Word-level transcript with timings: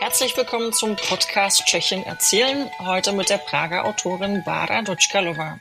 Herzlich 0.00 0.34
willkommen 0.34 0.72
zum 0.72 0.96
Podcast 0.96 1.66
Tschechien 1.66 2.02
erzählen, 2.04 2.70
heute 2.78 3.12
mit 3.12 3.28
der 3.28 3.36
Prager 3.36 3.84
Autorin 3.84 4.42
Bára 4.44 4.82
Dočkalová. 4.82 5.58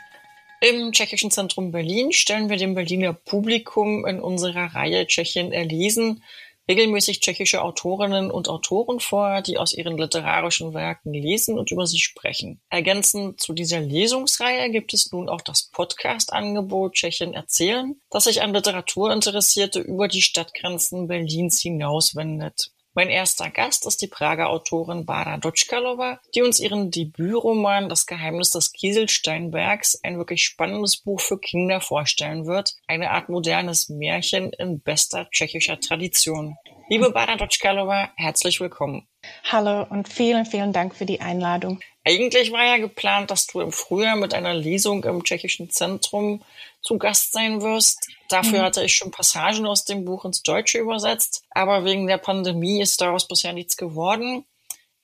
Im 0.61 0.93
Tschechischen 0.93 1.29
Zentrum 1.29 1.73
Berlin 1.73 2.13
stellen 2.13 2.49
wir 2.49 2.55
dem 2.55 2.73
Berliner 2.73 3.11
Publikum 3.11 4.07
in 4.07 4.21
unserer 4.21 4.73
Reihe 4.73 5.05
Tschechien 5.05 5.51
erlesen 5.51 6.23
regelmäßig 6.69 7.19
tschechische 7.19 7.61
Autorinnen 7.63 8.29
und 8.31 8.47
Autoren 8.47 9.01
vor, 9.01 9.41
die 9.41 9.57
aus 9.57 9.73
ihren 9.73 9.97
literarischen 9.97 10.73
Werken 10.73 11.13
lesen 11.13 11.57
und 11.57 11.71
über 11.71 11.85
sie 11.85 11.99
sprechen. 11.99 12.61
Ergänzend 12.69 13.41
zu 13.41 13.53
dieser 13.53 13.81
Lesungsreihe 13.81 14.69
gibt 14.69 14.93
es 14.93 15.11
nun 15.11 15.27
auch 15.27 15.41
das 15.41 15.69
Podcast-Angebot 15.73 16.93
Tschechien 16.93 17.33
erzählen, 17.33 17.99
das 18.11 18.25
sich 18.25 18.41
an 18.41 18.53
Literaturinteressierte 18.53 19.79
über 19.79 20.07
die 20.07 20.21
Stadtgrenzen 20.21 21.07
Berlins 21.07 21.59
hinaus 21.59 22.15
wendet. 22.15 22.71
Mein 22.95 23.09
erster 23.09 23.51
Gast 23.51 23.85
ist 23.85 24.01
die 24.01 24.07
Prager 24.07 24.49
Autorin 24.49 25.05
Bára 25.05 25.37
Dočkalová, 25.37 26.17
die 26.33 26.41
uns 26.41 26.59
ihren 26.59 26.89
Debütroman 26.89 27.87
Das 27.87 28.07
Geheimnis 28.07 28.49
des 28.49 28.73
Kieselsteinbergs, 28.73 29.99
ein 30.03 30.17
wirklich 30.17 30.43
spannendes 30.43 30.97
Buch 30.97 31.21
für 31.21 31.39
Kinder 31.39 31.81
vorstellen 31.81 32.47
wird, 32.47 32.73
eine 32.87 33.11
Art 33.11 33.29
modernes 33.29 33.89
Märchen 33.89 34.51
in 34.53 34.81
bester 34.81 35.29
tschechischer 35.29 35.79
Tradition. 35.79 36.55
Liebe 36.89 37.13
Bára 37.13 37.37
Dočkalová, 37.37 38.09
herzlich 38.15 38.59
willkommen. 38.59 39.07
Hallo 39.43 39.85
und 39.87 40.09
vielen, 40.09 40.47
vielen 40.47 40.73
Dank 40.73 40.95
für 40.95 41.05
die 41.05 41.21
Einladung. 41.21 41.79
Eigentlich 42.09 42.51
war 42.51 42.65
ja 42.65 42.77
geplant, 42.77 43.29
dass 43.29 43.45
du 43.45 43.61
im 43.61 43.71
Frühjahr 43.71 44.15
mit 44.15 44.33
einer 44.33 44.55
Lesung 44.55 45.03
im 45.03 45.23
Tschechischen 45.23 45.69
Zentrum 45.69 46.43
zu 46.81 46.97
Gast 46.97 47.33
sein 47.33 47.61
wirst. 47.61 48.07
Dafür 48.29 48.61
mhm. 48.61 48.63
hatte 48.63 48.83
ich 48.83 48.95
schon 48.95 49.11
Passagen 49.11 49.67
aus 49.67 49.85
dem 49.85 50.05
Buch 50.05 50.25
ins 50.25 50.41
Deutsche 50.41 50.79
übersetzt, 50.79 51.43
aber 51.51 51.85
wegen 51.85 52.07
der 52.07 52.17
Pandemie 52.17 52.81
ist 52.81 52.99
daraus 52.99 53.27
bisher 53.27 53.53
nichts 53.53 53.77
geworden. 53.77 54.43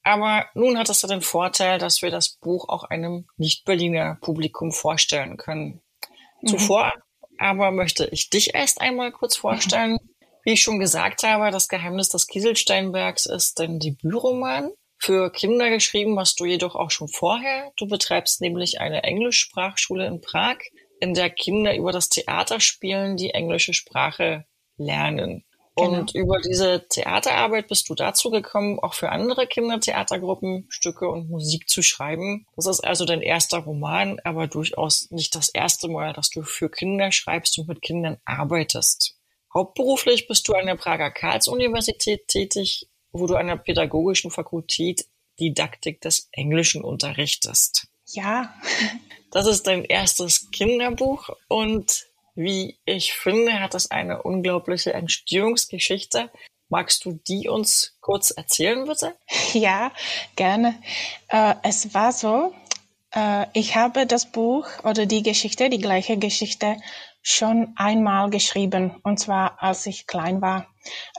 Aber 0.02 0.48
nun 0.56 0.80
hat 0.80 0.90
es 0.90 1.04
ja 1.04 1.08
den 1.08 1.22
Vorteil, 1.22 1.78
dass 1.78 2.02
wir 2.02 2.10
das 2.10 2.38
Buch 2.38 2.70
auch 2.70 2.86
einem 2.86 3.28
Nicht-Berliner 3.38 4.18
Publikum 4.20 4.72
vorstellen 4.72 5.38
können. 5.38 5.84
Mhm. 6.42 6.48
Zuvor 6.48 6.92
aber 7.38 7.70
möchte 7.70 8.08
ich 8.08 8.32
dich 8.32 8.56
erst 8.56 8.82
einmal 8.82 9.12
kurz 9.12 9.36
vorstellen. 9.36 10.00
Wie 10.44 10.54
ich 10.54 10.64
schon 10.64 10.80
gesagt 10.80 11.22
habe, 11.22 11.52
das 11.52 11.68
Geheimnis 11.68 12.10
des 12.10 12.26
Kieselsteinbergs 12.26 13.28
ist 13.28 13.60
dein 13.60 13.78
Debütroman. 13.78 14.72
Für 15.06 15.32
Kinder 15.32 15.70
geschrieben 15.70 16.18
hast 16.20 16.40
du 16.40 16.46
jedoch 16.46 16.74
auch 16.74 16.90
schon 16.90 17.08
vorher. 17.08 17.72
Du 17.78 17.86
betreibst 17.86 18.42
nämlich 18.42 18.80
eine 18.82 19.04
Englischsprachschule 19.04 20.08
in 20.08 20.20
Prag, 20.20 20.58
in 21.00 21.14
der 21.14 21.30
Kinder 21.30 21.76
über 21.76 21.92
das 21.92 22.10
Theaterspielen 22.10 23.16
die 23.16 23.30
englische 23.30 23.76
Sprache 23.76 24.46
lernen. 24.78 25.46
Genau. 25.76 25.90
Und 25.90 26.16
über 26.16 26.40
diese 26.40 26.88
Theaterarbeit 26.90 27.68
bist 27.68 27.88
du 27.88 27.94
dazu 27.94 28.32
gekommen, 28.32 28.80
auch 28.80 28.96
für 28.96 29.12
andere 29.12 29.46
Kindertheatergruppen 29.46 30.66
Stücke 30.70 31.08
und 31.08 31.30
Musik 31.30 31.70
zu 31.70 31.84
schreiben. 31.84 32.48
Das 32.56 32.66
ist 32.66 32.80
also 32.80 33.06
dein 33.06 33.22
erster 33.22 33.60
Roman, 33.60 34.20
aber 34.24 34.48
durchaus 34.48 35.12
nicht 35.12 35.36
das 35.36 35.50
erste 35.50 35.88
Mal, 35.88 36.14
dass 36.14 36.32
du 36.32 36.42
für 36.42 36.72
Kinder 36.72 37.12
schreibst 37.12 37.60
und 37.60 37.68
mit 37.68 37.84
Kindern 37.84 38.18
arbeitest. 38.26 39.20
Hauptberuflich 39.54 40.28
bist 40.28 40.48
du 40.48 40.54
an 40.54 40.66
der 40.66 40.78
Prager 40.78 41.12
Karls-Universität 41.12 42.28
tätig, 42.28 42.88
du 43.18 43.36
an 43.36 43.48
der 43.48 43.58
pädagogischen 43.58 44.32
Fakultät 44.32 45.06
Didaktik 45.40 46.02
des 46.02 46.30
Englischen 46.32 46.84
unterrichtest. 46.84 47.88
Ja. 48.08 48.54
Das 49.32 49.48
ist 49.48 49.68
dein 49.68 49.84
erstes 49.84 50.50
Kinderbuch 50.52 51.28
und 51.50 52.06
wie 52.36 52.80
ich 52.86 53.12
finde, 53.14 53.60
hat 53.60 53.76
es 53.76 53.92
eine 53.92 54.24
unglaubliche 54.24 54.94
Entstehungsgeschichte. 54.94 56.32
Magst 56.70 57.04
du 57.04 57.20
die 57.28 57.50
uns 57.50 57.98
kurz 58.00 58.32
erzählen, 58.32 58.86
bitte? 58.86 59.18
Ja, 59.54 59.92
gerne. 60.38 60.76
Äh, 61.28 61.56
es 61.64 61.94
war 61.94 62.14
so, 62.14 62.54
äh, 63.14 63.48
ich 63.52 63.76
habe 63.76 64.06
das 64.06 64.32
Buch 64.32 64.68
oder 64.84 65.06
die 65.06 65.22
Geschichte, 65.22 65.70
die 65.70 65.80
gleiche 65.80 66.18
Geschichte, 66.18 66.78
schon 67.22 67.74
einmal 67.76 68.30
geschrieben. 68.30 68.96
Und 69.04 69.20
zwar, 69.20 69.62
als 69.62 69.86
ich 69.86 70.08
klein 70.08 70.42
war, 70.42 70.68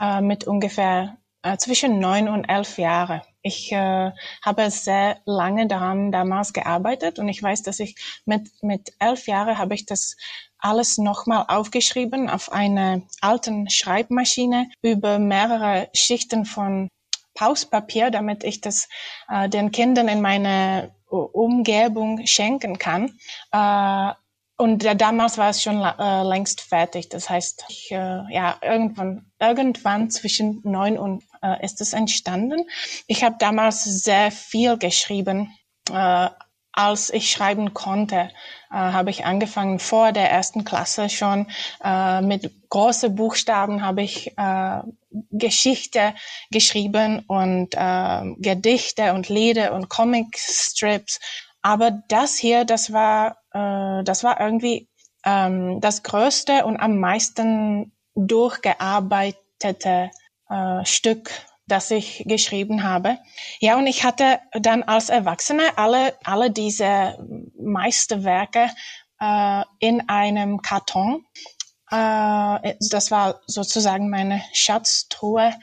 äh, 0.01 0.23
mit 0.23 0.47
ungefähr 0.47 1.19
äh, 1.47 1.59
zwischen 1.59 2.01
neun 2.01 2.29
und 2.29 2.45
elf 2.45 2.79
Jahren. 2.79 3.23
Ich 3.41 3.71
äh, 3.71 4.11
habe 4.43 4.71
sehr 4.71 5.19
lange 5.25 5.69
daran 5.69 6.11
damals 6.11 6.53
gearbeitet 6.53 7.19
und 7.21 7.29
ich 7.29 7.41
weiß, 7.41 7.63
dass 7.63 7.79
ich 7.79 7.95
mit, 8.25 8.51
mit 8.63 8.93
elf 8.99 9.29
Jahren 9.29 9.57
habe 9.57 9.75
ich 9.75 9.87
das 9.87 10.17
alles 10.59 10.99
nochmal 10.99 11.45
aufgeschrieben 11.47 12.29
auf 12.29 12.51
einer 12.51 13.03
alten 13.21 13.71
Schreibmaschine 13.71 14.69
über 14.83 15.21
mehrere 15.21 15.89
Schichten 15.95 16.45
von 16.45 16.89
Pauspapier, 17.35 18.11
damit 18.11 18.43
ich 18.43 18.61
das 18.61 18.89
äh, 19.29 19.49
den 19.49 19.71
Kindern 19.71 20.09
in 20.09 20.21
meiner 20.21 20.91
Umgebung 21.09 22.27
schenken 22.27 22.79
kann. 22.79 23.19
Äh, 23.53 24.13
und 24.59 24.83
ja, 24.83 24.95
damals 24.95 25.37
war 25.37 25.51
es 25.51 25.63
schon 25.63 25.83
äh, 25.83 26.23
längst 26.23 26.63
fertig. 26.63 27.09
Das 27.11 27.29
heißt, 27.29 27.65
ich, 27.69 27.91
äh, 27.91 28.23
ja, 28.31 28.57
irgendwann, 28.63 29.31
irgendwann 29.39 30.11
zwischen 30.11 30.61
neun 30.65 30.99
und 30.99 31.25
äh, 31.43 31.63
ist 31.65 31.81
es 31.81 31.93
entstanden. 31.93 32.67
Ich 33.07 33.23
habe 33.23 33.37
damals 33.39 33.85
sehr 33.85 34.31
viel 34.31 34.79
geschrieben. 34.79 35.55
Äh, 35.91 36.31
als 36.73 37.09
ich 37.09 37.31
schreiben 37.31 37.73
konnte, 37.73 38.31
äh, 38.71 38.75
habe 38.75 39.11
ich 39.11 39.25
angefangen 39.25 39.79
vor 39.79 40.13
der 40.13 40.31
ersten 40.31 40.65
Klasse 40.65 41.09
schon 41.09 41.47
äh, 41.83 42.21
mit 42.21 42.69
großen 42.69 43.15
Buchstaben 43.15 43.83
habe 43.83 44.03
ich 44.03 44.37
äh, 44.37 44.83
Geschichte 45.31 46.15
geschrieben 46.51 47.21
und 47.27 47.75
äh, 47.75 48.35
Gedichte 48.39 49.15
und 49.15 49.31
Lieder 49.31 49.73
und 49.73 49.89
Comicstrips 49.89 51.19
aber 51.67 51.91
das 52.07 52.37
hier, 52.37 52.65
das 52.65 52.93
war, 52.93 53.39
äh, 53.57 54.05
das 54.05 54.23
war 54.23 54.41
irgendwie 54.41 54.89
ähm, 55.25 55.81
das 55.81 56.03
größte 56.03 56.65
und 56.65 56.79
am 56.79 56.99
meisten 56.99 57.93
durchgearbeitete 58.15 60.11
äh, 60.49 60.85
Stück, 60.85 61.31
das 61.67 61.91
ich 61.91 62.25
geschrieben 62.27 62.83
habe. 62.83 63.19
Ja, 63.61 63.77
und 63.77 63.87
ich 63.87 64.05
hatte 64.05 64.39
dann 64.53 64.83
als 64.83 65.09
Erwachsene 65.09 65.63
alle, 65.77 66.15
alle 66.25 66.51
diese 66.51 67.19
Meisterwerke 67.59 68.71
äh, 69.21 69.65
in 69.81 70.09
einem 70.09 70.63
Karton. 70.63 71.25
Äh, 71.91 72.75
das 72.91 73.11
war 73.11 73.41
sozusagen 73.47 74.11
meine 74.11 74.43
Schatztruhe. 74.53 75.55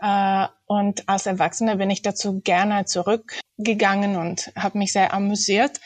Äh, 0.00 0.46
und 0.66 1.08
als 1.08 1.26
Erwachsene 1.26 1.76
bin 1.76 1.90
ich 1.90 2.02
dazu 2.02 2.40
gerne 2.40 2.86
zurück 2.86 3.40
gegangen 3.58 4.16
und 4.16 4.52
habe 4.56 4.78
mich 4.78 4.92
sehr 4.92 5.14
amüsiert. 5.14 5.80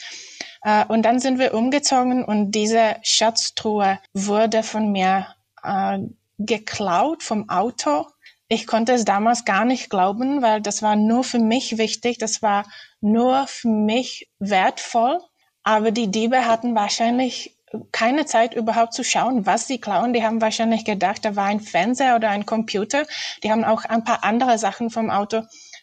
Äh, 0.63 0.85
und 0.87 1.03
dann 1.03 1.19
sind 1.19 1.39
wir 1.39 1.55
umgezogen 1.55 2.25
und 2.25 2.53
diese 2.53 2.97
Schatztruhe 3.03 3.99
wurde 4.13 4.63
von 4.63 4.93
mir 4.93 5.27
äh, 5.63 5.99
geklaut 6.39 7.23
vom 7.23 7.49
Auto. 7.49 8.07
Ich 8.49 8.67
konnte 8.67 8.93
es 8.93 9.05
damals 9.05 9.45
gar 9.45 9.65
nicht 9.65 9.91
glauben, 9.91 10.43
weil 10.43 10.61
das 10.61 10.83
war 10.83 10.95
nur 10.97 11.25
für 11.25 11.41
mich 11.41 11.79
wichtig, 11.79 12.19
das 12.19 12.43
war 12.43 12.65
nur 13.01 13.47
für 13.47 13.69
mich 13.69 14.31
wertvoll. 14.39 15.21
Aber 15.63 15.91
die 15.91 16.11
Diebe 16.11 16.47
hatten 16.47 16.77
wahrscheinlich 16.77 17.57
keine 17.93 18.27
Zeit 18.27 18.55
überhaupt 18.55 18.95
zu 18.95 19.03
schauen, 19.03 19.47
was 19.47 19.67
sie 19.67 19.79
klauen. 19.79 20.13
Die 20.13 20.23
haben 20.23 20.41
wahrscheinlich 20.41 20.85
gedacht, 20.85 21.25
da 21.25 21.35
war 21.35 21.47
ein 21.47 21.61
Fernseher 21.61 22.17
oder 22.17 22.31
ein 22.31 22.47
Computer. 22.47 23.05
Die 23.43 23.51
haben 23.51 23.65
auch 23.65 23.85
ein 23.85 24.05
paar 24.05 24.23
andere 24.23 24.59
Sachen 24.59 24.91
vom 24.91 25.11
Auto 25.11 25.39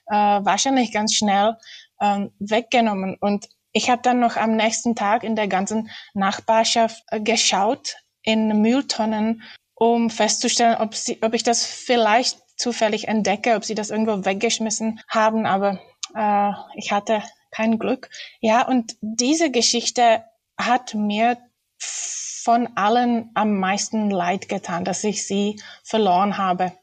äh, 0.08 0.16
wahrscheinlich 0.16 0.92
ganz 0.92 1.14
schnell 1.14 1.58
ähm, 2.02 2.32
weggenommen. 2.40 3.18
Und 3.20 3.48
ich 3.74 3.90
habe 3.90 4.02
dann 4.02 4.20
noch 4.20 4.38
am 4.38 4.56
nächsten 4.56 4.96
Tag 4.96 5.24
in 5.24 5.36
der 5.36 5.48
ganzen 5.48 5.90
Nachbarschaft 6.14 7.04
äh, 7.08 7.20
geschaut 7.20 7.98
in 8.22 8.62
Mülltonnen, 8.62 9.44
um 9.74 10.10
festzustellen, 10.10 10.78
ob, 10.80 10.96
sie, 10.96 11.18
ob 11.22 11.34
ich 11.34 11.44
das 11.44 11.66
vielleicht 11.66 12.40
zufällig 12.56 13.08
entdecke, 13.08 13.56
ob 13.56 13.66
sie 13.66 13.76
das 13.76 13.90
irgendwo 13.90 14.24
weggeschmissen 14.24 15.02
haben. 15.10 15.46
Aber 15.46 15.82
äh, 16.16 16.52
ich 16.76 16.92
hatte 16.92 17.24
kein 17.52 17.80
Glück. 17.80 18.10
Ja, 18.40 18.66
und 18.66 18.96
diese 19.02 19.52
Geschichte 19.52 20.24
hat 20.58 20.94
mir 20.94 21.38
von 21.80 22.70
allen 22.76 23.32
am 23.34 23.58
meisten 23.58 24.10
leid 24.12 24.48
getan, 24.48 24.86
dass 24.86 25.04
ich 25.04 25.26
sie 25.26 25.62
verloren 25.84 26.38
habe. 26.38 26.74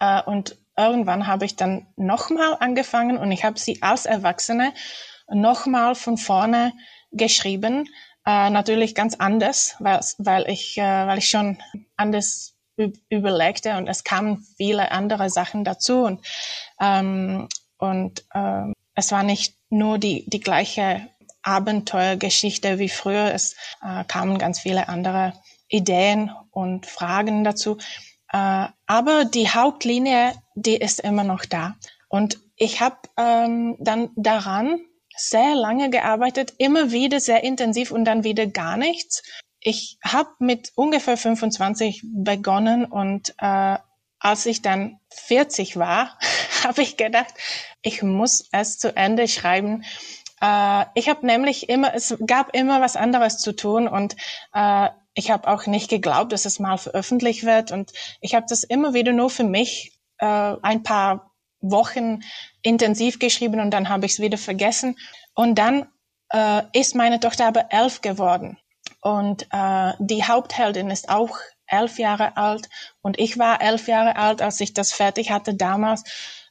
Äh, 0.00 0.22
und 0.22 0.56
irgendwann 0.76 1.26
habe 1.26 1.44
ich 1.44 1.56
dann 1.56 1.86
nochmal 1.96 2.56
angefangen 2.58 3.18
und 3.18 3.30
ich 3.30 3.44
habe 3.44 3.58
sie 3.58 3.82
als 3.82 4.06
Erwachsene 4.06 4.72
nochmal 5.32 5.94
von 5.94 6.16
vorne 6.16 6.72
geschrieben. 7.10 7.88
Äh, 8.26 8.50
natürlich 8.50 8.94
ganz 8.94 9.14
anders, 9.14 9.76
weil, 9.78 10.44
ich, 10.48 10.76
äh, 10.78 11.06
weil 11.06 11.18
ich 11.18 11.28
schon 11.28 11.58
anders 11.96 12.54
überlegte 13.08 13.76
und 13.76 13.88
es 13.88 14.04
kamen 14.04 14.46
viele 14.56 14.90
andere 14.90 15.28
Sachen 15.30 15.64
dazu 15.64 16.02
und, 16.02 16.26
ähm, 16.80 17.48
und 17.78 18.24
ähm, 18.34 18.74
es 18.94 19.12
war 19.12 19.22
nicht 19.22 19.54
nur 19.70 19.98
die, 19.98 20.24
die 20.28 20.40
gleiche 20.40 21.08
Abenteuergeschichte 21.42 22.78
wie 22.78 22.88
früher. 22.88 23.32
Es 23.32 23.54
äh, 23.82 24.04
kamen 24.04 24.38
ganz 24.38 24.60
viele 24.60 24.88
andere 24.88 25.32
Ideen 25.68 26.30
und 26.50 26.86
Fragen 26.86 27.44
dazu. 27.44 27.78
Äh, 28.32 28.66
aber 28.86 29.24
die 29.24 29.48
Hauptlinie, 29.48 30.34
die 30.54 30.76
ist 30.76 31.00
immer 31.00 31.24
noch 31.24 31.44
da. 31.44 31.76
Und 32.08 32.40
ich 32.56 32.80
habe 32.80 32.96
ähm, 33.16 33.76
dann 33.78 34.10
daran 34.16 34.80
sehr 35.28 35.54
lange 35.54 35.90
gearbeitet, 35.90 36.54
immer 36.58 36.90
wieder 36.90 37.20
sehr 37.20 37.44
intensiv 37.44 37.90
und 37.90 38.04
dann 38.04 38.24
wieder 38.24 38.46
gar 38.46 38.76
nichts. 38.76 39.22
Ich 39.60 39.98
habe 40.02 40.30
mit 40.38 40.72
ungefähr 40.74 41.16
25 41.16 42.02
begonnen 42.04 42.84
und 42.84 43.34
äh, 43.38 43.76
als 44.18 44.46
ich 44.46 44.62
dann 44.62 44.98
40 45.10 45.76
war, 45.76 46.18
habe 46.64 46.82
ich 46.82 46.96
gedacht, 46.96 47.34
ich 47.82 48.02
muss 48.02 48.48
es 48.52 48.78
zu 48.78 48.96
Ende 48.96 49.28
schreiben. 49.28 49.84
Äh, 50.40 50.84
ich 50.94 51.08
habe 51.08 51.26
nämlich 51.26 51.68
immer, 51.68 51.94
es 51.94 52.16
gab 52.26 52.54
immer 52.54 52.80
was 52.80 52.96
anderes 52.96 53.38
zu 53.38 53.52
tun 53.54 53.88
und 53.88 54.16
äh, 54.54 54.88
ich 55.14 55.30
habe 55.30 55.48
auch 55.48 55.66
nicht 55.66 55.90
geglaubt, 55.90 56.32
dass 56.32 56.44
es 56.44 56.60
mal 56.60 56.78
veröffentlicht 56.78 57.44
wird 57.44 57.72
und 57.72 57.92
ich 58.20 58.34
habe 58.34 58.46
das 58.48 58.62
immer 58.62 58.94
wieder 58.94 59.12
nur 59.12 59.28
für 59.28 59.44
mich 59.44 59.98
äh, 60.18 60.26
ein 60.62 60.82
paar 60.82 61.29
Wochen 61.60 62.22
intensiv 62.62 63.18
geschrieben 63.18 63.60
und 63.60 63.70
dann 63.70 63.88
habe 63.88 64.06
ich 64.06 64.12
es 64.12 64.20
wieder 64.20 64.38
vergessen. 64.38 64.96
Und 65.34 65.56
dann 65.58 65.86
äh, 66.32 66.62
ist 66.72 66.94
meine 66.94 67.20
Tochter 67.20 67.46
aber 67.46 67.66
elf 67.70 68.00
geworden 68.00 68.58
und 69.00 69.46
äh, 69.50 69.92
die 69.98 70.24
Hauptheldin 70.24 70.90
ist 70.90 71.08
auch 71.08 71.38
elf 71.66 71.98
Jahre 71.98 72.36
alt 72.36 72.68
und 73.02 73.18
ich 73.18 73.38
war 73.38 73.62
elf 73.62 73.88
Jahre 73.88 74.16
alt, 74.16 74.42
als 74.42 74.60
ich 74.60 74.74
das 74.74 74.92
fertig 74.92 75.30
hatte 75.30 75.54
damals. 75.54 76.04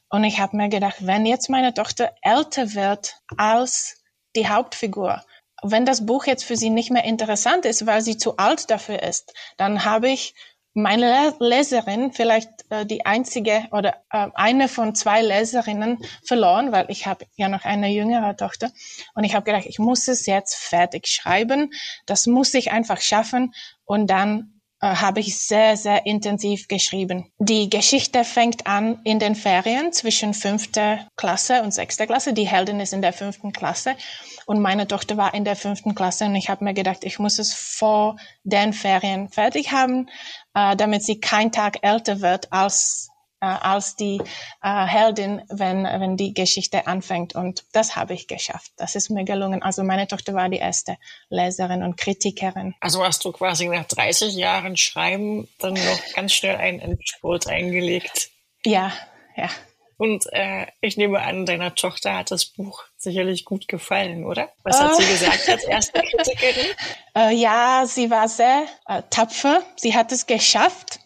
Und 0.08 0.24
ich 0.24 0.40
habe 0.40 0.56
mir 0.56 0.68
gedacht, 0.68 0.96
wenn 1.00 1.26
jetzt 1.26 1.48
meine 1.48 1.74
Tochter 1.74 2.12
älter 2.22 2.74
wird 2.74 3.16
als 3.36 4.02
die 4.34 4.48
Hauptfigur, 4.48 5.24
wenn 5.62 5.84
das 5.86 6.06
Buch 6.06 6.24
jetzt 6.26 6.44
für 6.44 6.56
sie 6.56 6.70
nicht 6.70 6.90
mehr 6.90 7.04
interessant 7.04 7.64
ist, 7.64 7.86
weil 7.86 8.00
sie 8.00 8.16
zu 8.16 8.36
alt 8.38 8.70
dafür 8.70 9.02
ist, 9.02 9.34
dann 9.56 9.84
habe 9.84 10.10
ich 10.10 10.34
meine 10.82 11.34
Leserin, 11.38 12.12
vielleicht 12.12 12.50
äh, 12.70 12.86
die 12.86 13.06
einzige 13.06 13.64
oder 13.72 13.94
äh, 14.10 14.28
eine 14.34 14.68
von 14.68 14.94
zwei 14.94 15.22
Leserinnen 15.22 15.98
verloren, 16.24 16.72
weil 16.72 16.86
ich 16.88 17.06
habe 17.06 17.26
ja 17.36 17.48
noch 17.48 17.64
eine 17.64 17.88
jüngere 17.88 18.36
Tochter. 18.36 18.70
Und 19.14 19.24
ich 19.24 19.34
habe 19.34 19.44
gedacht, 19.44 19.66
ich 19.66 19.78
muss 19.78 20.08
es 20.08 20.26
jetzt 20.26 20.54
fertig 20.54 21.06
schreiben. 21.06 21.72
Das 22.06 22.26
muss 22.26 22.54
ich 22.54 22.72
einfach 22.72 23.00
schaffen. 23.00 23.52
Und 23.84 24.08
dann 24.08 24.60
äh, 24.82 24.96
habe 24.96 25.20
ich 25.20 25.38
sehr, 25.38 25.76
sehr 25.76 26.06
intensiv 26.06 26.66
geschrieben. 26.66 27.30
Die 27.38 27.68
Geschichte 27.68 28.24
fängt 28.24 28.66
an 28.66 29.00
in 29.04 29.18
den 29.18 29.34
Ferien 29.34 29.92
zwischen 29.92 30.32
fünfter 30.32 31.06
Klasse 31.16 31.62
und 31.62 31.74
sechster 31.74 32.06
Klasse. 32.06 32.32
Die 32.32 32.48
Heldin 32.48 32.80
ist 32.80 32.94
in 32.94 33.02
der 33.02 33.12
fünften 33.12 33.52
Klasse 33.52 33.94
und 34.46 34.60
meine 34.60 34.88
Tochter 34.88 35.18
war 35.18 35.34
in 35.34 35.44
der 35.44 35.54
fünften 35.54 35.94
Klasse 35.94 36.24
und 36.24 36.34
ich 36.34 36.48
habe 36.48 36.64
mir 36.64 36.72
gedacht, 36.72 37.04
ich 37.04 37.18
muss 37.18 37.38
es 37.38 37.52
vor 37.52 38.16
den 38.42 38.72
Ferien 38.72 39.28
fertig 39.28 39.70
haben, 39.70 40.08
äh, 40.54 40.76
damit 40.76 41.04
sie 41.04 41.20
kein 41.20 41.52
Tag 41.52 41.78
älter 41.82 42.20
wird 42.20 42.52
als 42.52 43.10
äh, 43.40 43.46
als 43.46 43.96
die 43.96 44.20
äh, 44.62 44.86
Heldin, 44.86 45.42
wenn, 45.48 45.84
wenn 45.84 46.16
die 46.18 46.34
Geschichte 46.34 46.86
anfängt. 46.86 47.34
Und 47.34 47.64
das 47.72 47.96
habe 47.96 48.12
ich 48.12 48.26
geschafft. 48.26 48.70
Das 48.76 48.94
ist 48.94 49.08
mir 49.08 49.24
gelungen. 49.24 49.62
Also 49.62 49.82
meine 49.82 50.06
Tochter 50.06 50.34
war 50.34 50.50
die 50.50 50.58
erste 50.58 50.98
Leserin 51.30 51.82
und 51.82 51.96
Kritikerin. 51.96 52.74
Also 52.80 53.02
hast 53.02 53.24
du 53.24 53.32
quasi 53.32 53.66
nach 53.68 53.86
30 53.86 54.34
Jahren 54.34 54.76
Schreiben 54.76 55.48
dann 55.58 55.74
noch 55.74 56.14
ganz 56.14 56.34
schnell 56.34 56.56
einen 56.56 56.80
Endspurt 56.80 57.46
eingelegt. 57.46 58.30
Ja, 58.64 58.92
ja. 59.36 59.48
Und 60.00 60.32
äh, 60.32 60.66
ich 60.80 60.96
nehme 60.96 61.20
an, 61.20 61.44
deiner 61.44 61.74
Tochter 61.74 62.16
hat 62.16 62.30
das 62.30 62.46
Buch 62.46 62.84
sicherlich 62.96 63.44
gut 63.44 63.68
gefallen, 63.68 64.24
oder? 64.24 64.48
Was 64.62 64.80
hat 64.80 64.96
sie 64.96 65.02
äh. 65.02 65.12
gesagt 65.12 65.46
als 65.46 65.64
erste 65.64 66.00
Kritikerin? 66.10 66.70
Äh, 67.14 67.34
ja, 67.34 67.84
sie 67.84 68.10
war 68.10 68.26
sehr 68.26 68.64
äh, 68.86 69.02
tapfer. 69.10 69.62
Sie 69.76 69.94
hat 69.94 70.10
es 70.10 70.24
geschafft. 70.24 71.00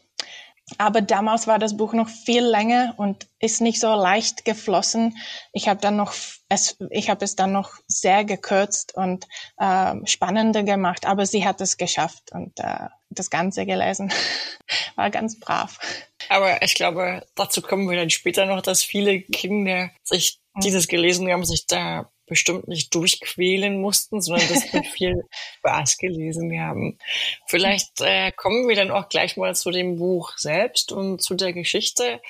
Aber 0.79 1.03
damals 1.03 1.47
war 1.47 1.59
das 1.59 1.77
Buch 1.77 1.93
noch 1.93 2.09
viel 2.09 2.43
länger 2.43 2.95
und 2.97 3.27
ist 3.39 3.61
nicht 3.61 3.81
so 3.81 3.95
leicht 3.95 4.45
geflossen. 4.47 5.17
Ich 5.53 5.69
habe 5.69 5.81
dann 5.81 5.97
noch 5.97 6.15
es, 6.49 6.77
ich 6.91 7.11
habe 7.11 7.25
es 7.25 7.37
dann 7.37 7.53
noch 7.53 7.73
sehr 7.87 8.25
gekürzt 8.25 8.95
und 8.95 9.27
äh, 9.59 9.95
spannender 10.07 10.63
gemacht. 10.63 11.07
Aber 11.07 11.27
sie 11.27 11.47
hat 11.47 11.61
es 11.61 11.77
geschafft 11.77 12.33
und 12.33 12.59
äh, 12.61 12.89
das 13.11 13.31
Ganze 13.31 13.67
gelesen. 13.67 14.13
war 14.97 15.11
ganz 15.11 15.39
brav. 15.39 15.79
Aber 16.29 16.63
ich 16.63 16.75
glaube, 16.75 17.27
dazu 17.35 17.61
kommen 17.61 17.89
wir 17.89 17.97
dann 17.99 18.11
später 18.11 18.47
noch, 18.47 18.63
dass 18.63 18.83
viele 18.83 19.21
Kinder 19.21 19.91
sich 20.03 20.41
mhm. 20.55 20.61
dieses 20.61 20.89
gelesen 20.89 21.31
haben, 21.31 21.45
sich 21.45 21.67
da 21.67 22.11
bestimmt 22.27 22.69
nicht 22.69 22.95
durchquälen 22.95 23.81
mussten, 23.81 24.21
sondern 24.21 24.49
das 24.49 24.73
mit 24.73 24.87
viel 24.95 25.25
Spaß 25.59 25.99
gelesen 25.99 26.59
haben. 26.61 26.99
Vielleicht 27.47 28.01
äh, 28.01 28.33
kommen 28.33 28.69
wir 28.69 28.77
dann 28.77 28.91
auch 28.91 29.09
gleich 29.09 29.37
mal 29.37 29.55
zu 29.55 29.71
dem 29.71 29.97
Buch 29.97 30.37
selbst 30.37 30.93
und 30.93 31.23
zu 31.23 31.35
der 31.35 31.53
Geschichte. 31.53 32.21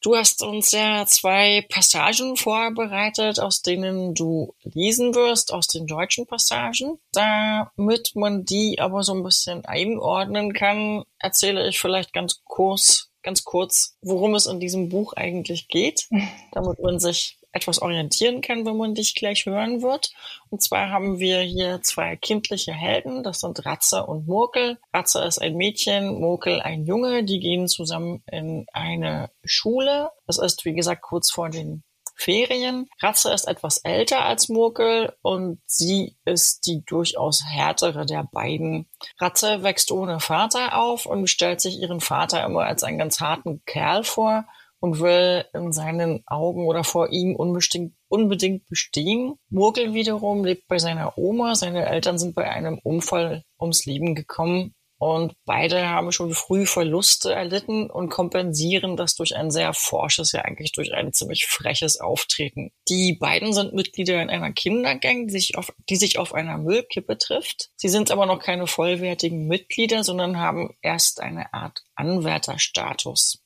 Du 0.00 0.14
hast 0.14 0.42
uns 0.44 0.70
ja 0.70 1.06
zwei 1.06 1.66
Passagen 1.68 2.36
vorbereitet, 2.36 3.40
aus 3.40 3.62
denen 3.62 4.14
du 4.14 4.54
lesen 4.62 5.14
wirst, 5.16 5.52
aus 5.52 5.66
den 5.66 5.88
deutschen 5.88 6.24
Passagen. 6.26 7.00
Damit 7.12 8.12
man 8.14 8.44
die 8.44 8.78
aber 8.78 9.02
so 9.02 9.12
ein 9.12 9.24
bisschen 9.24 9.64
einordnen 9.64 10.52
kann, 10.52 11.04
erzähle 11.18 11.68
ich 11.68 11.80
vielleicht 11.80 12.12
ganz 12.12 12.42
kurz, 12.44 13.10
ganz 13.24 13.42
kurz, 13.42 13.96
worum 14.00 14.36
es 14.36 14.46
in 14.46 14.60
diesem 14.60 14.88
Buch 14.88 15.14
eigentlich 15.14 15.66
geht, 15.66 16.08
damit 16.52 16.78
man 16.78 17.00
sich 17.00 17.37
etwas 17.52 17.80
orientieren 17.80 18.40
kann, 18.40 18.66
wenn 18.66 18.76
man 18.76 18.94
dich 18.94 19.14
gleich 19.14 19.46
hören 19.46 19.82
wird. 19.82 20.12
Und 20.50 20.62
zwar 20.62 20.90
haben 20.90 21.18
wir 21.18 21.40
hier 21.40 21.80
zwei 21.82 22.16
kindliche 22.16 22.72
Helden, 22.72 23.22
das 23.22 23.40
sind 23.40 23.64
Ratze 23.64 24.04
und 24.04 24.26
Murkel. 24.26 24.78
Ratze 24.92 25.24
ist 25.24 25.38
ein 25.38 25.56
Mädchen, 25.56 26.20
Murkel 26.20 26.60
ein 26.60 26.84
Junge, 26.84 27.24
die 27.24 27.40
gehen 27.40 27.68
zusammen 27.68 28.22
in 28.30 28.66
eine 28.72 29.30
Schule. 29.44 30.10
Das 30.26 30.38
ist, 30.38 30.64
wie 30.64 30.74
gesagt, 30.74 31.02
kurz 31.02 31.30
vor 31.30 31.48
den 31.48 31.82
Ferien. 32.18 32.90
Ratze 33.00 33.32
ist 33.32 33.46
etwas 33.46 33.78
älter 33.78 34.24
als 34.24 34.48
Murkel 34.48 35.12
und 35.22 35.60
sie 35.66 36.16
ist 36.24 36.66
die 36.66 36.84
durchaus 36.84 37.44
härtere 37.46 38.04
der 38.04 38.24
beiden. 38.24 38.88
Ratze 39.18 39.62
wächst 39.62 39.92
ohne 39.92 40.18
Vater 40.18 40.76
auf 40.76 41.06
und 41.06 41.28
stellt 41.28 41.60
sich 41.60 41.80
ihren 41.80 42.00
Vater 42.00 42.44
immer 42.44 42.62
als 42.64 42.82
einen 42.82 42.98
ganz 42.98 43.20
harten 43.20 43.62
Kerl 43.66 44.02
vor 44.02 44.46
und 44.80 45.00
will 45.00 45.44
in 45.52 45.72
seinen 45.72 46.22
Augen 46.26 46.66
oder 46.66 46.84
vor 46.84 47.10
ihm 47.10 47.34
unbedingt, 47.36 47.94
unbedingt 48.08 48.66
bestehen. 48.68 49.34
Murkel 49.48 49.94
wiederum 49.94 50.44
lebt 50.44 50.68
bei 50.68 50.78
seiner 50.78 51.18
Oma. 51.18 51.54
Seine 51.54 51.86
Eltern 51.86 52.18
sind 52.18 52.34
bei 52.34 52.48
einem 52.48 52.78
Unfall 52.78 53.44
ums 53.58 53.86
Leben 53.86 54.14
gekommen 54.14 54.74
und 54.98 55.34
beide 55.44 55.88
haben 55.88 56.10
schon 56.10 56.34
früh 56.34 56.66
Verluste 56.66 57.32
erlitten 57.32 57.88
und 57.88 58.08
kompensieren 58.08 58.96
das 58.96 59.14
durch 59.14 59.36
ein 59.36 59.52
sehr 59.52 59.72
forsches, 59.72 60.32
ja 60.32 60.42
eigentlich 60.42 60.72
durch 60.72 60.92
ein 60.92 61.12
ziemlich 61.12 61.46
freches 61.46 62.00
Auftreten. 62.00 62.72
Die 62.88 63.14
beiden 63.14 63.52
sind 63.52 63.74
Mitglieder 63.74 64.20
in 64.20 64.28
einer 64.28 64.52
Kindergang, 64.52 65.28
die 65.28 65.32
sich 65.32 65.56
auf, 65.56 65.72
die 65.88 65.96
sich 65.96 66.18
auf 66.18 66.34
einer 66.34 66.58
Müllkippe 66.58 67.16
trifft. 67.16 67.70
Sie 67.76 67.88
sind 67.88 68.10
aber 68.10 68.26
noch 68.26 68.40
keine 68.40 68.66
vollwertigen 68.66 69.46
Mitglieder, 69.46 70.02
sondern 70.02 70.38
haben 70.38 70.74
erst 70.82 71.20
eine 71.20 71.54
Art 71.54 71.84
Anwärterstatus. 71.94 73.44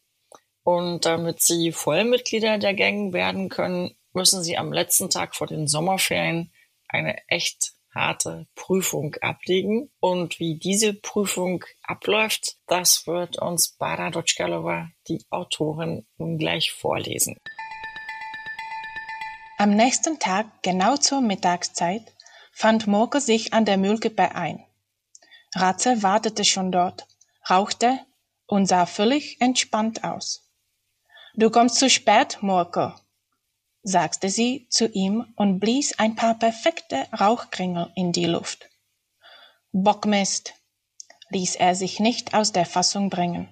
Und 0.65 1.05
damit 1.05 1.43
sie 1.43 1.73
Vollmitglieder 1.73 2.59
der 2.59 2.75
Gang 2.75 3.13
werden 3.13 3.49
können, 3.49 3.97
müssen 4.13 4.43
sie 4.43 4.57
am 4.59 4.73
letzten 4.73 5.11
Tag 5.11 5.35
vor 5.35 5.47
den 5.47 5.67
Sommerferien 5.67 6.53
eine 6.89 7.17
echt 7.29 7.73
harte 7.95 8.47
Prüfung 8.55 9.15
ablegen. 9.21 9.91
Und 10.01 10.39
wie 10.39 10.59
diese 10.59 10.95
Prüfung 10.95 11.65
abläuft, 11.83 12.57
das 12.67 13.07
wird 13.07 13.39
uns 13.39 13.77
Bada 13.77 14.11
Dotschkalova, 14.11 14.89
die 15.09 15.25
Autorin, 15.31 16.07
nun 16.17 16.39
gleich 16.39 16.73
vorlesen. 16.73 17.37
Am 19.59 19.71
nächsten 19.71 20.19
Tag, 20.19 20.47
genau 20.63 20.97
zur 20.97 21.21
Mittagszeit, 21.21 22.03
fand 22.53 22.87
Murke 22.87 23.21
sich 23.21 23.53
an 23.53 23.65
der 23.65 23.77
Mühlkippe 23.77 24.35
ein. 24.35 24.65
Ratze 25.55 26.03
wartete 26.03 26.45
schon 26.45 26.73
dort, 26.73 27.07
rauchte 27.49 28.01
und 28.47 28.67
sah 28.67 28.87
völlig 28.87 29.41
entspannt 29.41 30.03
aus. 30.05 30.42
Du 31.35 31.49
kommst 31.49 31.77
zu 31.77 31.89
spät, 31.89 32.39
Murko, 32.43 32.93
sagte 33.83 34.29
sie 34.29 34.67
zu 34.69 34.87
ihm 34.87 35.33
und 35.37 35.61
blies 35.61 35.99
ein 35.99 36.15
paar 36.15 36.39
perfekte 36.39 37.07
Rauchkringel 37.19 37.91
in 37.95 38.13
die 38.13 38.27
Luft. 38.27 38.69
Bockmist, 39.73 40.53
ließ 41.31 41.57
er 41.57 41.75
sich 41.75 42.01
nicht 42.01 42.35
aus 42.35 42.53
der 42.53 42.67
Fassung 42.67 43.09
bringen. 43.09 43.49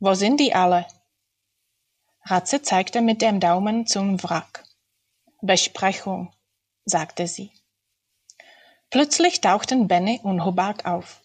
Wo 0.00 0.14
sind 0.14 0.40
die 0.40 0.54
alle? 0.54 0.86
Ratze 2.24 2.62
zeigte 2.62 3.00
mit 3.00 3.22
dem 3.22 3.38
Daumen 3.38 3.86
zum 3.86 4.20
Wrack. 4.24 4.64
Besprechung, 5.40 6.34
sagte 6.84 7.28
sie. 7.28 7.52
Plötzlich 8.90 9.40
tauchten 9.40 9.86
Benny 9.86 10.18
und 10.24 10.44
Hobart 10.44 10.84
auf. 10.84 11.20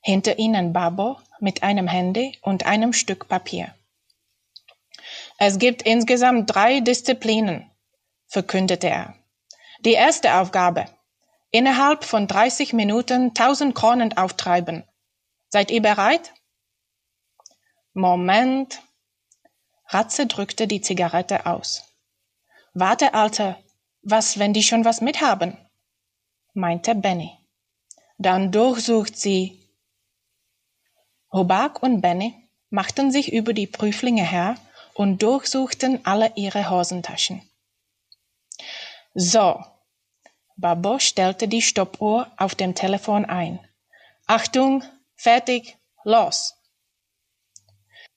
Hinter 0.00 0.38
ihnen 0.38 0.72
Babo 0.72 1.18
mit 1.38 1.62
einem 1.62 1.86
Handy 1.86 2.38
und 2.40 2.64
einem 2.64 2.94
Stück 2.94 3.28
Papier. 3.28 3.74
Es 5.42 5.58
gibt 5.58 5.80
insgesamt 5.80 6.54
drei 6.54 6.80
Disziplinen, 6.80 7.70
verkündete 8.26 8.90
er. 8.90 9.14
Die 9.86 9.94
erste 9.94 10.34
Aufgabe. 10.34 10.84
Innerhalb 11.50 12.04
von 12.04 12.26
30 12.26 12.74
Minuten 12.74 13.28
1000 13.28 13.74
Kronen 13.74 14.14
auftreiben. 14.18 14.84
Seid 15.48 15.70
ihr 15.70 15.80
bereit? 15.80 16.34
Moment. 17.94 18.82
Ratze 19.86 20.26
drückte 20.26 20.66
die 20.66 20.82
Zigarette 20.82 21.46
aus. 21.46 21.90
Warte, 22.74 23.14
Alter, 23.14 23.58
was, 24.02 24.38
wenn 24.38 24.52
die 24.52 24.62
schon 24.62 24.84
was 24.84 25.00
mithaben? 25.00 25.56
meinte 26.52 26.94
Benny. 26.94 27.32
Dann 28.18 28.52
durchsucht 28.52 29.16
sie. 29.16 29.74
Hobak 31.32 31.82
und 31.82 32.02
Benny 32.02 32.34
machten 32.68 33.10
sich 33.10 33.32
über 33.32 33.54
die 33.54 33.66
Prüflinge 33.66 34.22
her 34.22 34.56
und 35.00 35.22
durchsuchten 35.22 36.04
alle 36.04 36.30
ihre 36.36 36.68
Hosentaschen. 36.68 37.40
So, 39.14 39.64
Babbo 40.58 40.98
stellte 40.98 41.48
die 41.48 41.62
Stoppuhr 41.62 42.30
auf 42.36 42.54
dem 42.54 42.74
Telefon 42.74 43.24
ein. 43.24 43.60
Achtung, 44.26 44.84
fertig, 45.16 45.78
los! 46.04 46.54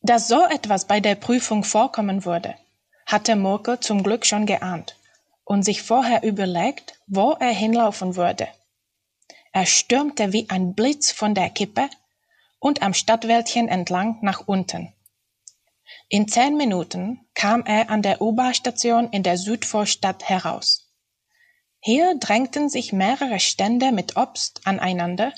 Dass 0.01 0.27
so 0.27 0.45
etwas 0.45 0.85
bei 0.85 0.99
der 0.99 1.15
Prüfung 1.15 1.63
vorkommen 1.63 2.25
würde, 2.25 2.53
hatte 3.05 3.37
Murkel 3.37 3.79
zum 3.79 4.03
Glück 4.03 4.25
schon 4.25 4.45
geahnt 4.45 4.97
und 5.45 5.63
sich 5.63 5.83
vorher 5.83 6.23
überlegt, 6.23 6.99
wo 7.07 7.31
er 7.31 7.53
hinlaufen 7.53 8.17
würde. 8.17 8.49
Er 9.53 9.65
stürmte 9.65 10.33
wie 10.33 10.49
ein 10.49 10.73
Blitz 10.73 11.13
von 11.13 11.33
der 11.33 11.49
Kippe 11.49 11.89
und 12.59 12.81
am 12.81 12.93
Stadtwäldchen 12.93 13.69
entlang 13.69 14.17
nach 14.21 14.49
unten. 14.49 14.91
In 16.09 16.27
zehn 16.27 16.55
Minuten 16.57 17.27
kam 17.33 17.65
er 17.65 17.89
an 17.89 18.01
der 18.01 18.21
U-Bahn-Station 18.21 19.09
in 19.09 19.23
der 19.23 19.37
Südvorstadt 19.37 20.29
heraus. 20.29 20.91
Hier 21.79 22.15
drängten 22.19 22.69
sich 22.69 22.93
mehrere 22.93 23.39
Stände 23.39 23.91
mit 23.91 24.15
Obst 24.15 24.61
aneinander, 24.65 25.33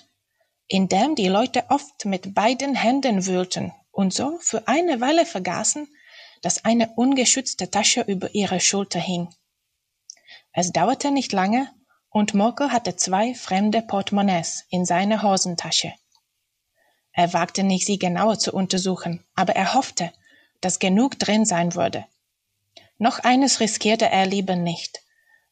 in 0.68 0.88
dem 0.88 1.16
die 1.16 1.28
Leute 1.28 1.64
oft 1.70 2.06
mit 2.06 2.36
beiden 2.36 2.76
Händen 2.76 3.26
wühlten 3.26 3.72
und 3.92 4.14
so 4.14 4.38
für 4.40 4.68
eine 4.68 5.00
Weile 5.00 5.26
vergaßen, 5.26 5.88
dass 6.42 6.66
eine 6.66 6.92
ungeschützte 6.96 7.72
Tasche 7.72 8.02
über 8.02 8.36
ihre 8.36 8.60
Schulter 8.60 9.00
hing. 9.00 9.30
Es 10.52 10.72
dauerte 10.72 11.12
nicht 11.12 11.32
lange, 11.32 11.70
und 12.10 12.34
Moko 12.34 12.70
hatte 12.70 12.96
zwei 12.96 13.34
fremde 13.34 13.82
Portemonnaies 13.82 14.66
in 14.70 14.86
seiner 14.86 15.24
Hosentasche. 15.24 15.94
Er 17.12 17.34
wagte 17.34 17.64
nicht, 17.64 17.86
sie 17.86 17.98
genauer 17.98 18.40
zu 18.40 18.54
untersuchen, 18.54 19.26
aber 19.36 19.56
er 19.56 19.74
hoffte, 19.74 20.12
dass 20.66 20.80
genug 20.80 21.20
drin 21.20 21.46
sein 21.46 21.76
würde. 21.76 22.06
Noch 22.98 23.20
eines 23.20 23.60
riskierte 23.60 24.10
er 24.10 24.26
lieber 24.26 24.56
nicht, 24.56 25.04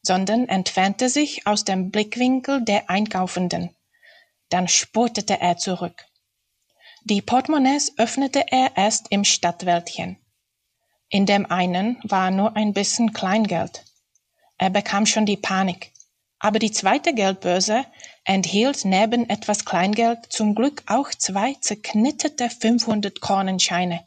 sondern 0.02 0.48
entfernte 0.48 1.08
sich 1.08 1.46
aus 1.46 1.62
dem 1.62 1.92
Blickwinkel 1.92 2.64
der 2.64 2.90
Einkaufenden. 2.90 3.70
Dann 4.48 4.66
spurtete 4.66 5.38
er 5.40 5.56
zurück. 5.56 6.04
Die 7.04 7.22
Portemonnaies 7.22 7.96
öffnete 7.96 8.44
er 8.50 8.76
erst 8.76 9.06
im 9.10 9.22
Stadtwäldchen. 9.22 10.18
In 11.10 11.26
dem 11.26 11.46
einen 11.48 12.00
war 12.02 12.32
nur 12.32 12.56
ein 12.56 12.72
bisschen 12.72 13.12
Kleingeld. 13.12 13.84
Er 14.58 14.70
bekam 14.70 15.06
schon 15.06 15.26
die 15.26 15.36
Panik. 15.36 15.92
Aber 16.40 16.58
die 16.58 16.72
zweite 16.72 17.14
Geldbörse 17.14 17.86
enthielt 18.24 18.84
neben 18.84 19.30
etwas 19.30 19.64
Kleingeld 19.64 20.32
zum 20.32 20.56
Glück 20.56 20.82
auch 20.86 21.10
zwei 21.10 21.54
zerknitterte 21.60 22.50
500 22.50 23.20
Kronenscheine. 23.20 24.04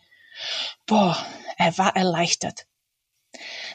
Boah, 0.85 1.17
er 1.57 1.77
war 1.77 1.95
erleichtert. 1.95 2.67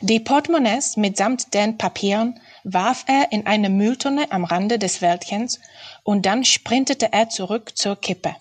Die 0.01 0.21
Portemonnaies 0.21 0.97
mitsamt 0.97 1.55
den 1.55 1.79
Papieren 1.79 2.41
warf 2.65 3.05
er 3.07 3.33
in 3.33 3.47
eine 3.47 3.71
Mülltonne 3.71 4.33
am 4.33 4.45
Rande 4.45 4.79
des 4.79 5.01
Wäldchens 5.03 5.61
und 6.05 6.27
dann 6.27 6.45
sprintete 6.45 7.13
er 7.13 7.29
zurück 7.29 7.77
zur 7.77 7.97
Kippe. 7.97 8.35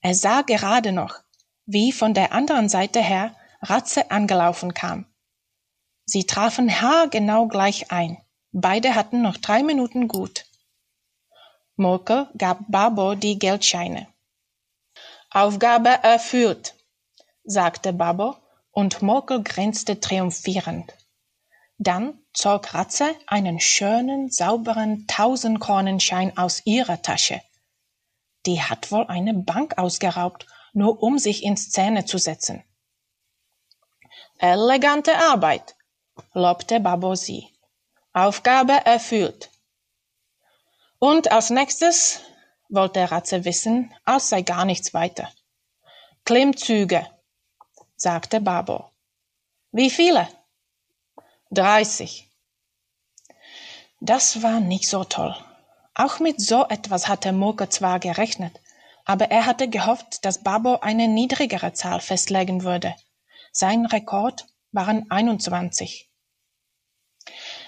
Er 0.00 0.14
sah 0.14 0.42
gerade 0.42 0.92
noch, 0.92 1.20
wie 1.66 1.92
von 1.92 2.14
der 2.14 2.32
anderen 2.32 2.68
Seite 2.68 3.00
her 3.02 3.34
Ratze 3.62 4.10
angelaufen 4.10 4.74
kam. 4.74 5.06
Sie 6.04 6.24
trafen 6.24 6.80
haargenau 6.80 7.48
gleich 7.48 7.90
ein. 7.90 8.18
Beide 8.52 8.94
hatten 8.94 9.22
noch 9.22 9.38
drei 9.38 9.62
Minuten 9.62 10.06
gut. 10.06 10.44
Murkel 11.76 12.28
gab 12.36 12.58
Babo 12.68 13.14
die 13.14 13.38
Geldscheine. 13.38 14.06
Aufgabe 15.30 15.88
erfüllt, 15.88 16.74
sagte 17.44 17.92
Babo, 17.92 18.36
und 18.70 19.02
Murkel 19.02 19.42
grinste 19.42 20.00
triumphierend. 20.00 20.92
Dann 21.78 22.18
zog 22.32 22.74
Ratze 22.74 23.14
einen 23.26 23.60
schönen, 23.60 24.30
sauberen 24.30 25.06
Tausendkornenschein 25.06 26.36
aus 26.36 26.62
ihrer 26.66 27.00
Tasche. 27.02 27.40
Die 28.46 28.60
hat 28.60 28.90
wohl 28.90 29.06
eine 29.06 29.34
Bank 29.34 29.78
ausgeraubt, 29.78 30.46
nur 30.72 31.02
um 31.02 31.18
sich 31.18 31.44
in 31.44 31.56
Szene 31.56 32.04
zu 32.04 32.18
setzen. 32.18 32.64
Elegante 34.38 35.16
Arbeit, 35.16 35.76
lobte 36.32 36.80
Babosi. 36.80 37.48
Aufgabe 38.12 38.72
erfüllt. 38.84 39.50
Und 40.98 41.32
als 41.32 41.50
nächstes 41.50 42.20
wollte 42.68 43.10
Ratze 43.10 43.44
wissen, 43.44 43.92
als 44.04 44.28
sei 44.28 44.42
gar 44.42 44.64
nichts 44.64 44.94
weiter. 44.94 45.32
Klimmzüge, 46.24 47.06
sagte 47.96 48.40
Babo. 48.40 48.90
Wie 49.72 49.90
viele? 49.90 50.28
Dreißig. 51.50 52.28
Das 54.00 54.42
war 54.42 54.60
nicht 54.60 54.88
so 54.88 55.04
toll. 55.04 55.34
Auch 55.94 56.18
mit 56.18 56.40
so 56.40 56.66
etwas 56.66 57.08
hatte 57.08 57.32
Murke 57.32 57.68
zwar 57.68 58.00
gerechnet, 58.00 58.60
aber 59.04 59.30
er 59.30 59.46
hatte 59.46 59.68
gehofft, 59.68 60.24
dass 60.24 60.42
Babo 60.42 60.80
eine 60.80 61.08
niedrigere 61.08 61.72
Zahl 61.72 62.00
festlegen 62.00 62.64
würde. 62.64 62.94
Sein 63.52 63.86
Rekord 63.86 64.46
waren 64.72 65.10
21. 65.10 66.10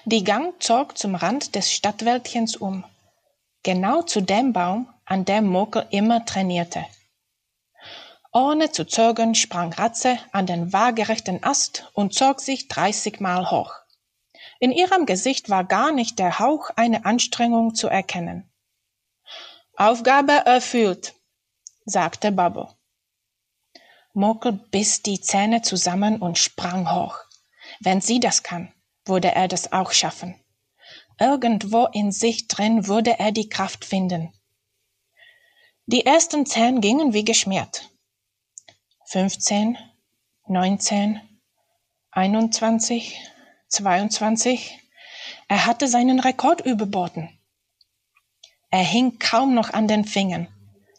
Die 0.04 0.24
Gang 0.24 0.60
zog 0.62 0.98
zum 0.98 1.14
Rand 1.14 1.54
des 1.54 1.72
Stadtwäldchens 1.72 2.56
um, 2.56 2.84
genau 3.62 4.02
zu 4.02 4.20
dem 4.20 4.52
Baum, 4.52 4.92
an 5.04 5.24
dem 5.24 5.46
Mokel 5.46 5.86
immer 5.90 6.24
trainierte. 6.24 6.84
Ohne 8.36 8.70
zu 8.70 8.84
zögern 8.86 9.34
sprang 9.34 9.72
Ratze 9.72 10.18
an 10.30 10.44
den 10.44 10.70
waagerechten 10.70 11.42
Ast 11.42 11.90
und 11.94 12.12
zog 12.12 12.42
sich 12.42 12.68
dreißigmal 12.68 13.50
hoch. 13.50 13.72
In 14.60 14.72
ihrem 14.72 15.06
Gesicht 15.06 15.48
war 15.48 15.64
gar 15.64 15.90
nicht 15.90 16.18
der 16.18 16.38
Hauch 16.38 16.68
einer 16.76 17.06
Anstrengung 17.06 17.74
zu 17.74 17.88
erkennen. 17.88 18.52
Aufgabe 19.74 20.32
erfüllt, 20.32 21.14
sagte 21.86 22.30
Babbo. 22.30 22.68
Mokel 24.12 24.52
biss 24.52 25.00
die 25.00 25.22
Zähne 25.22 25.62
zusammen 25.62 26.20
und 26.20 26.36
sprang 26.36 26.92
hoch. 26.94 27.16
Wenn 27.80 28.02
sie 28.02 28.20
das 28.20 28.42
kann, 28.42 28.70
würde 29.06 29.34
er 29.34 29.48
das 29.48 29.72
auch 29.72 29.92
schaffen. 29.92 30.38
Irgendwo 31.18 31.86
in 31.86 32.12
sich 32.12 32.48
drin 32.48 32.86
würde 32.86 33.18
er 33.18 33.32
die 33.32 33.48
Kraft 33.48 33.86
finden. 33.86 34.30
Die 35.86 36.04
ersten 36.04 36.44
zehn 36.44 36.82
gingen 36.82 37.14
wie 37.14 37.24
geschmiert. 37.24 37.95
Fünfzehn, 39.08 39.78
neunzehn, 40.46 41.20
einundzwanzig, 42.10 43.20
zweiundzwanzig. 43.68 44.78
Er 45.48 45.66
hatte 45.66 45.88
seinen 45.88 46.20
Rekord 46.20 46.60
überboten. 46.60 47.30
Er 48.70 48.84
hing 48.84 49.18
kaum 49.18 49.54
noch 49.54 49.72
an 49.72 49.88
den 49.88 50.04
Fingern 50.04 50.48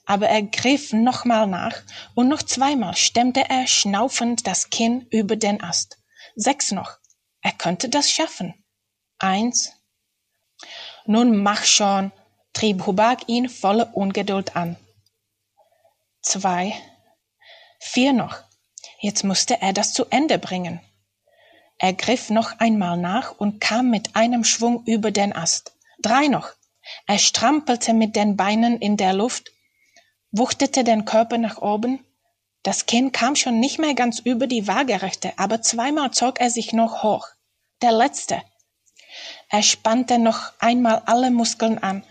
aber 0.08 0.30
er 0.30 0.42
griff 0.42 0.94
nochmal 0.94 1.48
nach, 1.48 1.84
und 2.16 2.30
noch 2.30 2.42
zweimal 2.42 2.96
stemmte 2.96 3.50
er 3.50 3.68
schnaufend 3.68 4.48
das 4.48 4.70
Kinn 4.70 5.06
über 5.12 5.36
den 5.36 5.62
Ast. 5.62 6.00
Sechs 6.36 6.72
noch. 6.72 6.98
Er 7.42 7.52
könnte 7.52 7.90
das 7.90 8.10
schaffen. 8.10 8.54
Eins. 9.20 9.74
Nun 11.06 11.44
mach 11.44 11.66
schon, 11.66 12.14
trieb 12.54 12.86
Hubak 12.86 13.28
ihn 13.28 13.50
voller 13.50 13.96
Ungeduld 13.98 14.56
an. 14.56 14.78
Zwei. 16.22 16.74
Vier 17.80 18.14
noch. 18.14 18.38
Jetzt 19.00 19.24
musste 19.24 19.62
er 19.62 19.74
das 19.74 19.94
zu 19.94 20.06
Ende 20.06 20.38
bringen. 20.40 20.82
Er 21.78 21.94
griff 21.94 22.30
noch 22.30 22.60
einmal 22.60 22.98
nach 22.98 23.32
und 23.38 23.62
kam 23.62 23.90
mit 23.90 24.16
einem 24.16 24.44
Schwung 24.44 24.84
über 24.86 25.12
den 25.12 25.36
Ast. 25.36 25.76
Drei 26.02 26.28
noch. 26.28 26.50
Er 27.06 27.20
strampelte 27.20 27.94
mit 27.94 28.16
den 28.16 28.38
Beinen 28.38 28.80
in 28.80 28.98
der 28.98 29.14
Luft 29.14 29.52
wuchtete 30.32 30.84
den 30.84 31.06
Körper 31.06 31.38
nach 31.38 31.62
oben. 31.62 32.04
Das 32.64 32.86
Kinn 32.86 33.12
kam 33.12 33.36
schon 33.36 33.60
nicht 33.60 33.80
mehr 33.80 33.94
ganz 33.94 34.20
über 34.20 34.48
die 34.48 34.68
Waagerechte, 34.68 35.34
aber 35.38 35.62
zweimal 35.62 36.12
zog 36.12 36.40
er 36.40 36.50
sich 36.50 36.74
noch 36.74 37.04
hoch. 37.04 37.28
Der 37.82 37.92
letzte. 37.92 38.42
Er 39.50 39.64
spannte 39.64 40.20
noch 40.20 40.52
einmal 40.60 41.02
alle 41.06 41.32
Muskeln 41.32 41.78
an, 41.78 42.04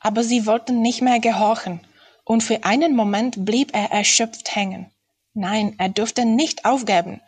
aber 0.00 0.24
sie 0.24 0.46
wollten 0.46 0.82
nicht 0.82 1.00
mehr 1.00 1.20
gehorchen, 1.20 1.86
und 2.24 2.42
für 2.42 2.64
einen 2.64 2.96
Moment 2.96 3.44
blieb 3.44 3.74
er 3.74 3.92
erschöpft 3.92 4.54
hängen. 4.54 4.90
Nein, 5.32 5.76
er 5.78 5.88
durfte 5.88 6.24
nicht 6.24 6.64
aufgeben. 6.64 7.20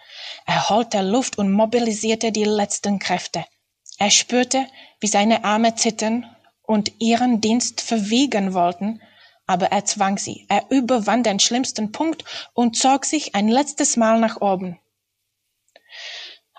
Er 0.44 0.68
holte 0.68 1.02
Luft 1.02 1.38
und 1.38 1.52
mobilisierte 1.52 2.32
die 2.32 2.44
letzten 2.44 2.98
Kräfte. 2.98 3.44
Er 3.98 4.10
spürte, 4.10 4.66
wie 5.00 5.06
seine 5.06 5.44
Arme 5.44 5.76
zittern 5.76 6.26
und 6.62 6.92
ihren 7.00 7.40
Dienst 7.40 7.80
verwiegen 7.80 8.54
wollten, 8.54 9.00
aber 9.46 9.66
er 9.66 9.84
zwang 9.84 10.18
sie. 10.18 10.46
Er 10.48 10.66
überwand 10.70 11.26
den 11.26 11.38
schlimmsten 11.38 11.92
Punkt 11.92 12.24
und 12.54 12.76
zog 12.76 13.04
sich 13.04 13.34
ein 13.34 13.48
letztes 13.48 13.96
Mal 13.96 14.18
nach 14.18 14.40
oben. 14.40 14.80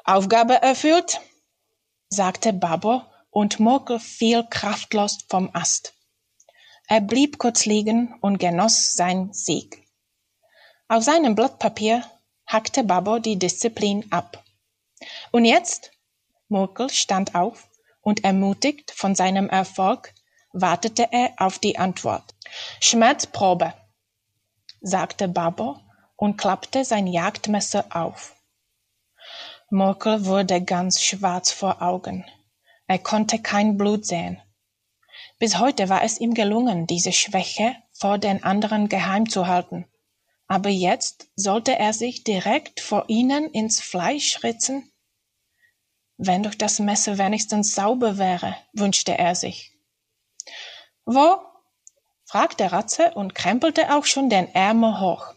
Aufgabe 0.05 0.61
erfüllt, 0.61 1.19
sagte 2.09 2.53
Babo 2.53 3.01
und 3.31 3.59
Murkel 3.59 3.99
fiel 3.99 4.45
kraftlos 4.49 5.17
vom 5.27 5.49
Ast. 5.53 5.93
Er 6.87 7.01
blieb 7.01 7.37
kurz 7.37 7.65
liegen 7.65 8.13
und 8.21 8.37
genoss 8.37 8.93
sein 8.93 9.33
Sieg. 9.33 9.82
Auf 10.87 11.03
seinem 11.03 11.35
Blatt 11.35 11.59
Papier 11.59 12.03
hackte 12.45 12.83
Babo 12.83 13.19
die 13.19 13.39
Disziplin 13.39 14.11
ab. 14.11 14.43
Und 15.31 15.45
jetzt? 15.45 15.91
Murkel 16.49 16.89
stand 16.89 17.35
auf 17.35 17.67
und 18.01 18.23
ermutigt 18.23 18.91
von 18.91 19.15
seinem 19.15 19.49
Erfolg 19.49 20.13
wartete 20.51 21.07
er 21.11 21.31
auf 21.37 21.57
die 21.57 21.79
Antwort. 21.79 22.35
Schmerzprobe, 22.79 23.73
sagte 24.81 25.27
Babo 25.27 25.79
und 26.15 26.37
klappte 26.37 26.85
sein 26.85 27.07
Jagdmesser 27.07 27.85
auf. 27.89 28.35
Murkel 29.69 30.25
wurde 30.25 30.61
ganz 30.61 31.01
schwarz 31.01 31.51
vor 31.51 31.81
Augen. 31.81 32.25
Er 32.85 32.99
konnte 32.99 33.41
kein 33.41 33.77
Blut 33.77 34.05
sehen. 34.05 34.39
Bis 35.39 35.57
heute 35.57 35.89
war 35.89 36.03
es 36.03 36.19
ihm 36.19 36.33
gelungen, 36.33 36.85
diese 36.85 37.11
Schwäche 37.11 37.75
vor 37.91 38.19
den 38.19 38.43
anderen 38.43 38.89
geheim 38.89 39.27
zu 39.27 39.47
halten. 39.47 39.87
Aber 40.47 40.69
jetzt 40.69 41.29
sollte 41.35 41.77
er 41.77 41.93
sich 41.93 42.23
direkt 42.23 42.79
vor 42.79 43.05
ihnen 43.07 43.49
ins 43.51 43.79
Fleisch 43.79 44.43
ritzen? 44.43 44.91
Wenn 46.17 46.43
doch 46.43 46.55
das 46.55 46.79
Messer 46.79 47.17
wenigstens 47.17 47.75
sauber 47.75 48.17
wäre, 48.17 48.55
wünschte 48.73 49.17
er 49.17 49.35
sich. 49.35 49.71
Wo? 51.05 51.39
fragte 52.25 52.71
Ratze 52.71 53.11
und 53.11 53.35
krempelte 53.35 53.93
auch 53.95 54.05
schon 54.05 54.29
den 54.29 54.47
Ärmel 54.53 54.99
hoch. 54.99 55.33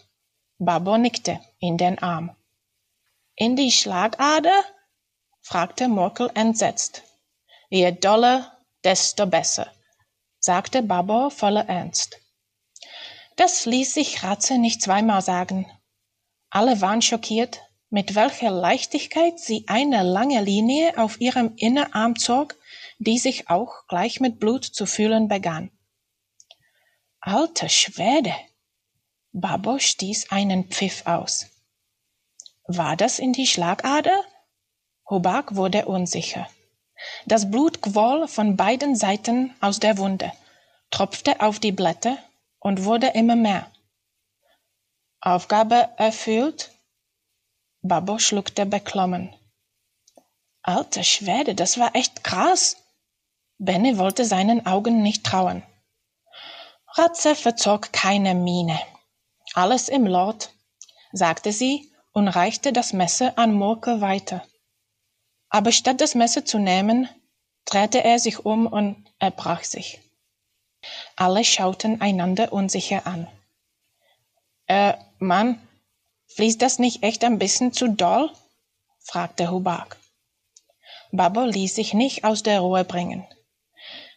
Babo 0.58 0.96
nickte 0.96 1.40
in 1.58 1.76
den 1.76 1.98
Arm. 1.98 2.34
In 3.34 3.56
die 3.56 3.70
Schlagader? 3.70 4.64
fragte 5.42 5.88
Murkel 5.88 6.30
entsetzt. 6.34 7.02
Je 7.68 7.92
doller, 7.92 8.58
desto 8.84 9.26
besser, 9.26 9.70
sagte 10.38 10.82
Babo 10.82 11.30
voller 11.30 11.68
Ernst. 11.68 12.20
Das 13.36 13.66
ließ 13.66 13.92
sich 13.92 14.22
Ratze 14.22 14.58
nicht 14.58 14.82
zweimal 14.82 15.20
sagen. 15.20 15.70
Alle 16.50 16.80
waren 16.80 17.02
schockiert, 17.02 17.60
mit 17.90 18.14
welcher 18.14 18.50
Leichtigkeit 18.50 19.38
sie 19.38 19.64
eine 19.68 20.02
lange 20.02 20.42
Linie 20.42 20.98
auf 20.98 21.20
ihrem 21.20 21.52
Innenarm 21.56 22.18
zog, 22.18 22.56
die 22.98 23.18
sich 23.18 23.50
auch 23.50 23.86
gleich 23.88 24.20
mit 24.20 24.40
Blut 24.40 24.64
zu 24.64 24.86
füllen 24.86 25.28
begann. 25.28 25.70
Alter 27.20 27.68
Schwede! 27.68 28.34
Babo 29.32 29.78
stieß 29.78 30.30
einen 30.30 30.70
Pfiff 30.70 31.06
aus. 31.06 31.46
War 32.66 32.96
das 32.96 33.18
in 33.18 33.34
die 33.34 33.46
Schlagader? 33.46 34.24
Hubak 35.10 35.54
wurde 35.56 35.84
unsicher. 35.84 36.48
Das 37.26 37.50
Blut 37.50 37.82
quoll 37.82 38.26
von 38.28 38.56
beiden 38.56 38.96
Seiten 38.96 39.54
aus 39.60 39.78
der 39.78 39.98
Wunde, 39.98 40.32
tropfte 40.90 41.40
auf 41.42 41.60
die 41.60 41.72
Blätter 41.72 42.16
und 42.60 42.84
wurde 42.84 43.08
immer 43.08 43.36
mehr. 43.36 43.70
Aufgabe 45.20 45.88
erfüllt? 45.96 46.70
Babbo 47.82 48.18
schluckte 48.18 48.66
beklommen. 48.66 49.34
Alter 50.62 51.04
Schwede, 51.04 51.54
das 51.54 51.78
war 51.78 51.94
echt 51.94 52.24
krass. 52.24 52.76
Benny 53.58 53.98
wollte 53.98 54.24
seinen 54.24 54.66
Augen 54.66 55.02
nicht 55.02 55.24
trauen. 55.24 55.62
Ratze 56.94 57.34
verzog 57.34 57.92
keine 57.92 58.34
Miene. 58.34 58.78
Alles 59.54 59.88
im 59.88 60.06
Lot, 60.06 60.50
sagte 61.12 61.52
sie 61.52 61.92
und 62.12 62.28
reichte 62.28 62.72
das 62.72 62.92
Messer 62.92 63.38
an 63.38 63.54
Murke 63.54 64.00
weiter. 64.00 64.46
Aber 65.48 65.72
statt 65.72 66.00
das 66.00 66.14
Messer 66.14 66.44
zu 66.44 66.58
nehmen, 66.58 67.08
drehte 67.64 68.02
er 68.02 68.18
sich 68.18 68.44
um 68.44 68.66
und 68.66 69.04
erbrach 69.18 69.64
sich. 69.64 70.00
Alle 71.16 71.44
schauten 71.44 72.00
einander 72.00 72.52
unsicher 72.52 73.06
an. 73.06 73.26
Äh, 74.66 74.94
Mann, 75.18 75.60
fließt 76.34 76.60
das 76.60 76.78
nicht 76.78 77.02
echt 77.02 77.24
ein 77.24 77.38
bisschen 77.38 77.72
zu 77.72 77.88
doll? 77.88 78.30
fragte 79.00 79.50
Hubak. 79.50 79.96
Babbo 81.12 81.44
ließ 81.44 81.74
sich 81.74 81.94
nicht 81.94 82.24
aus 82.24 82.42
der 82.42 82.60
Ruhe 82.60 82.84
bringen. 82.84 83.26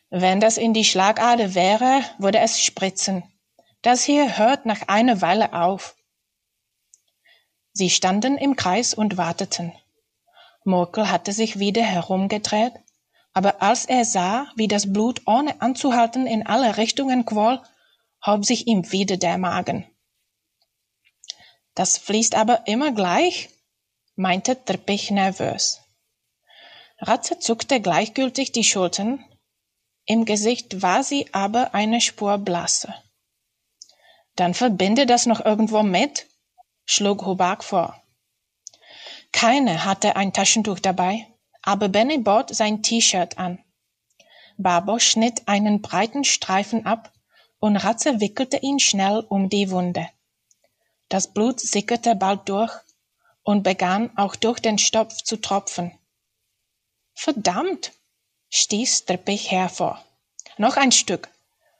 Wenn 0.09 0.39
das 0.39 0.57
in 0.57 0.73
die 0.73 0.83
Schlagader 0.83 1.53
wäre, 1.53 2.01
würde 2.17 2.39
es 2.39 2.61
spritzen. 2.61 3.23
Das 3.81 4.03
hier 4.03 4.37
hört 4.37 4.65
nach 4.65 4.87
einer 4.87 5.21
Weile 5.21 5.53
auf. 5.53 5.95
Sie 7.71 7.89
standen 7.89 8.37
im 8.37 8.55
Kreis 8.55 8.93
und 8.93 9.15
warteten. 9.15 9.71
Murkel 10.65 11.09
hatte 11.09 11.31
sich 11.31 11.59
wieder 11.59 11.83
herumgedreht, 11.83 12.73
aber 13.39 13.61
als 13.61 13.85
er 13.85 14.03
sah, 14.03 14.51
wie 14.57 14.67
das 14.67 14.91
Blut 14.91 15.21
ohne 15.25 15.61
anzuhalten 15.61 16.27
in 16.27 16.45
alle 16.45 16.75
Richtungen 16.75 17.25
quoll, 17.25 17.61
hob 18.25 18.43
sich 18.43 18.67
ihm 18.67 18.91
wieder 18.91 19.15
der 19.15 19.37
Magen. 19.37 19.89
Das 21.73 21.97
fließt 21.97 22.35
aber 22.35 22.67
immer 22.67 22.91
gleich, 22.91 23.47
meinte 24.17 24.61
Trippich 24.65 25.09
nervös. 25.11 25.79
Ratze 26.97 27.39
zuckte 27.39 27.79
gleichgültig 27.79 28.51
die 28.51 28.65
Schultern, 28.65 29.23
im 30.03 30.25
Gesicht 30.25 30.81
war 30.81 31.05
sie 31.05 31.33
aber 31.33 31.73
eine 31.73 32.01
Spur 32.01 32.39
blasser. 32.39 32.93
Dann 34.35 34.53
verbinde 34.53 35.05
das 35.05 35.27
noch 35.27 35.45
irgendwo 35.45 35.81
mit, 35.81 36.27
schlug 36.83 37.25
Hubak 37.25 37.63
vor. 37.63 38.03
Keine 39.31 39.85
hatte 39.85 40.17
ein 40.17 40.33
Taschentuch 40.33 40.79
dabei, 40.79 41.25
aber 41.61 41.89
Benny 41.89 42.17
bot 42.17 42.55
sein 42.55 42.81
T-Shirt 42.81 43.37
an. 43.37 43.63
Babo 44.57 44.99
schnitt 44.99 45.47
einen 45.47 45.81
breiten 45.81 46.23
Streifen 46.23 46.85
ab 46.85 47.11
und 47.59 47.77
Ratze 47.77 48.19
wickelte 48.19 48.57
ihn 48.57 48.79
schnell 48.79 49.25
um 49.29 49.49
die 49.49 49.69
Wunde. 49.71 50.07
Das 51.09 51.33
Blut 51.33 51.59
sickerte 51.59 52.15
bald 52.15 52.47
durch 52.49 52.73
und 53.43 53.63
begann 53.63 54.15
auch 54.17 54.35
durch 54.35 54.59
den 54.59 54.77
Stopf 54.77 55.23
zu 55.23 55.37
tropfen. 55.37 55.97
Verdammt! 57.13 57.91
stieß 58.49 59.05
Trippich 59.05 59.51
hervor. 59.51 60.03
Noch 60.57 60.77
ein 60.77 60.91
Stück. 60.91 61.29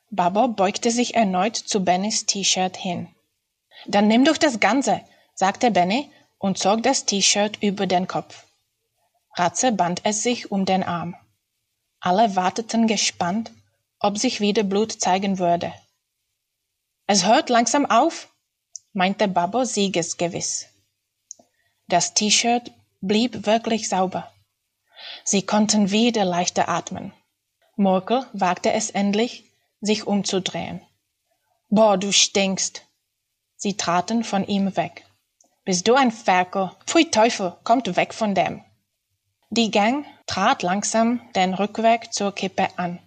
Babo 0.10 0.48
beugte 0.48 0.92
sich 0.92 1.16
erneut 1.16 1.56
zu 1.56 1.84
Bennys 1.84 2.26
T-Shirt 2.26 2.76
hin. 2.76 3.14
Dann 3.86 4.08
nimm 4.08 4.26
doch 4.26 4.38
das 4.38 4.60
Ganze, 4.60 5.02
sagte 5.36 5.72
Benny 5.72 6.12
und 6.38 6.58
zog 6.58 6.84
das 6.84 7.06
T-Shirt 7.06 7.62
über 7.62 7.88
den 7.88 8.08
Kopf. 8.08 8.46
Ratze 9.36 9.72
band 9.72 10.02
es 10.04 10.24
sich 10.24 10.52
um 10.52 10.66
den 10.66 10.84
Arm. 10.84 11.16
Alle 12.00 12.36
warteten 12.36 12.88
gespannt, 12.88 13.52
ob 14.00 14.18
sich 14.18 14.40
wieder 14.40 14.64
Blut 14.64 14.92
zeigen 14.92 15.40
würde. 15.40 15.74
Es 17.08 17.26
hört 17.26 17.50
langsam 17.50 17.86
auf, 17.86 18.30
meinte 18.94 19.28
Babbo 19.28 19.64
siegesgewiss. 19.66 20.68
Das 21.88 22.14
T-Shirt 22.14 22.72
blieb 23.02 23.46
wirklich 23.46 23.90
sauber. 23.90 24.32
Sie 25.24 25.42
konnten 25.42 25.92
wieder 25.92 26.26
leichter 26.26 26.70
atmen. 26.70 27.14
Murkel 27.76 28.26
wagte 28.34 28.74
es 28.74 28.90
endlich, 28.90 29.46
sich 29.82 30.06
umzudrehen. 30.06 30.82
Boah, 31.70 31.98
du 31.98 32.12
stinkst. 32.12 32.84
Sie 33.56 33.78
traten 33.78 34.24
von 34.24 34.46
ihm 34.46 34.76
weg. 34.76 35.06
Bist 35.64 35.88
du 35.88 35.96
ein 35.96 36.12
Ferkel? 36.12 36.72
Pfui 36.86 37.10
Teufel, 37.10 37.56
kommt 37.64 37.96
weg 37.96 38.14
von 38.14 38.36
dem. 38.36 38.64
Die 39.52 39.72
Gang 39.72 40.06
trat 40.28 40.62
langsam 40.62 41.22
den 41.34 41.56
Rückweg 41.56 42.14
zur 42.14 42.36
Kippe 42.36 42.68
an. 42.78 43.00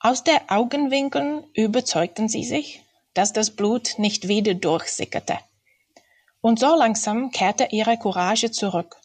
Aus 0.00 0.22
der 0.22 0.52
Augenwinkeln 0.52 1.44
überzeugten 1.54 2.28
sie 2.28 2.44
sich, 2.44 2.82
dass 3.14 3.32
das 3.32 3.56
Blut 3.56 3.94
nicht 3.98 4.28
wieder 4.28 4.52
durchsickerte. 4.52 5.38
Und 6.42 6.60
so 6.60 6.76
langsam 6.76 7.30
kehrte 7.30 7.68
ihre 7.70 7.96
Courage 7.96 8.50
zurück. 8.50 9.00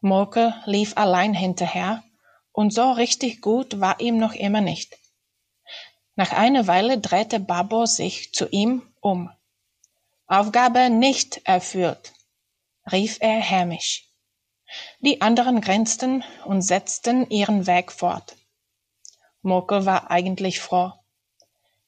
Murke 0.00 0.52
lief 0.66 0.96
allein 0.96 1.32
hinterher, 1.32 2.02
und 2.50 2.74
so 2.74 2.90
richtig 2.90 3.40
gut 3.40 3.80
war 3.80 4.00
ihm 4.00 4.18
noch 4.18 4.34
immer 4.34 4.62
nicht. 4.62 4.98
Nach 6.16 6.32
einer 6.32 6.66
Weile 6.66 6.98
drehte 6.98 7.38
Babo 7.38 7.86
sich 7.86 8.32
zu 8.32 8.48
ihm 8.48 8.82
um. 9.00 9.30
Aufgabe 10.26 10.90
nicht 10.90 11.40
erfüllt, 11.44 12.12
rief 12.90 13.18
er 13.20 13.40
hämisch. 13.40 14.03
Die 15.04 15.20
anderen 15.20 15.60
grinsten 15.60 16.24
und 16.46 16.62
setzten 16.62 17.28
ihren 17.28 17.66
Weg 17.66 17.92
fort. 17.92 18.36
Murkel 19.42 19.84
war 19.84 20.10
eigentlich 20.10 20.60
froh. 20.60 20.92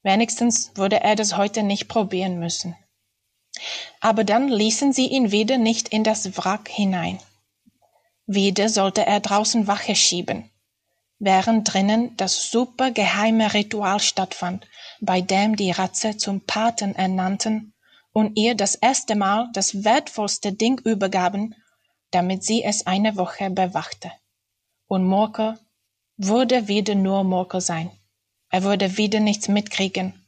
Wenigstens 0.03 0.73
würde 0.75 1.01
er 1.01 1.17
das 1.17 1.35
heute 1.39 1.63
nicht 1.63 1.89
probieren 1.89 2.39
müssen. 2.39 2.77
Aber 4.03 4.23
dann 4.23 4.49
ließen 4.49 4.93
sie 4.93 5.07
ihn 5.07 5.31
wieder 5.31 5.57
nicht 5.57 5.89
in 5.89 6.05
das 6.05 6.37
Wrack 6.37 6.69
hinein. 6.69 7.19
Wieder 8.27 8.69
sollte 8.69 9.07
er 9.07 9.21
draußen 9.21 9.67
Wache 9.67 9.97
schieben, 9.97 10.51
während 11.19 11.73
drinnen 11.73 12.15
das 12.19 12.51
super 12.51 12.91
geheime 12.91 13.55
Ritual 13.55 13.99
stattfand, 13.99 14.67
bei 15.01 15.23
dem 15.23 15.57
die 15.57 15.71
Ratze 15.71 16.19
zum 16.19 16.43
Paten 16.43 16.95
ernannten 16.95 17.73
und 18.13 18.37
ihr 18.37 18.55
das 18.55 18.75
erste 18.75 19.15
Mal 19.15 19.49
das 19.55 19.85
wertvollste 19.85 20.53
Ding 20.53 20.79
übergaben, 20.85 21.55
damit 22.11 22.45
sie 22.45 22.63
es 22.63 22.87
eine 22.87 23.17
Woche 23.17 23.51
bewachte. 23.51 24.13
Und 24.87 25.05
Murkel 25.05 25.59
würde 26.17 26.69
wieder 26.69 26.95
nur 26.95 27.25
Murkel 27.25 27.61
sein. 27.61 27.91
Er 28.51 28.63
würde 28.63 28.97
wieder 28.97 29.21
nichts 29.21 29.49
mitkriegen. 29.49 30.27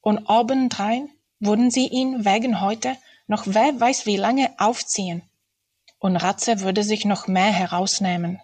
Und 0.00 0.28
obendrein 0.28 1.08
würden 1.40 1.70
sie 1.70 1.88
ihn 1.88 2.24
wegen 2.24 2.60
heute 2.60 2.96
noch 3.26 3.44
wer 3.46 3.80
weiß 3.80 4.06
wie 4.06 4.16
lange 4.16 4.54
aufziehen. 4.58 5.22
Und 5.98 6.16
Ratze 6.16 6.60
würde 6.60 6.84
sich 6.84 7.04
noch 7.04 7.26
mehr 7.26 7.52
herausnehmen. 7.52 8.40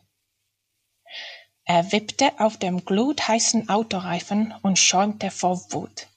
Er 1.64 1.92
wippte 1.92 2.40
auf 2.40 2.56
dem 2.56 2.84
glutheißen 2.84 3.68
Autoreifen 3.68 4.54
und 4.62 4.78
schäumte 4.78 5.30
vor 5.30 5.60
Wut. 5.70 6.08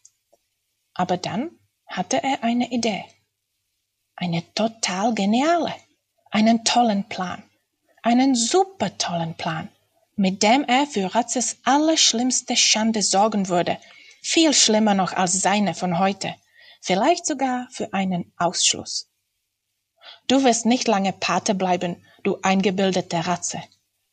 Aber 0.93 1.17
dann 1.17 1.52
hatte 1.86 2.23
er 2.23 2.43
eine 2.43 2.71
Idee. 2.71 3.04
Eine 4.15 4.43
total 4.54 5.13
geniale. 5.13 5.73
Einen 6.36 6.63
tollen 6.63 7.08
Plan. 7.10 7.43
Einen 8.02 8.34
super 8.34 8.98
tollen 8.98 9.36
Plan, 9.36 9.69
mit 10.15 10.41
dem 10.41 10.63
er 10.63 10.88
für 10.88 11.13
Ratzes 11.13 11.58
allerschlimmste 11.63 12.58
Schande 12.58 13.04
sorgen 13.04 13.50
würde. 13.50 13.78
Viel 14.24 14.52
schlimmer 14.56 14.96
noch 14.96 15.13
als 15.13 15.43
seine 15.43 15.76
von 15.76 16.00
heute. 16.00 16.34
Vielleicht 16.82 17.28
sogar 17.28 17.67
für 17.69 17.93
einen 17.93 18.34
Ausschluss. 18.36 19.12
Du 20.28 20.43
wirst 20.43 20.65
nicht 20.65 20.88
lange 20.88 21.13
Pate 21.13 21.54
bleiben, 21.54 22.04
du 22.24 22.39
eingebildete 22.41 23.28
Ratze. 23.28 23.62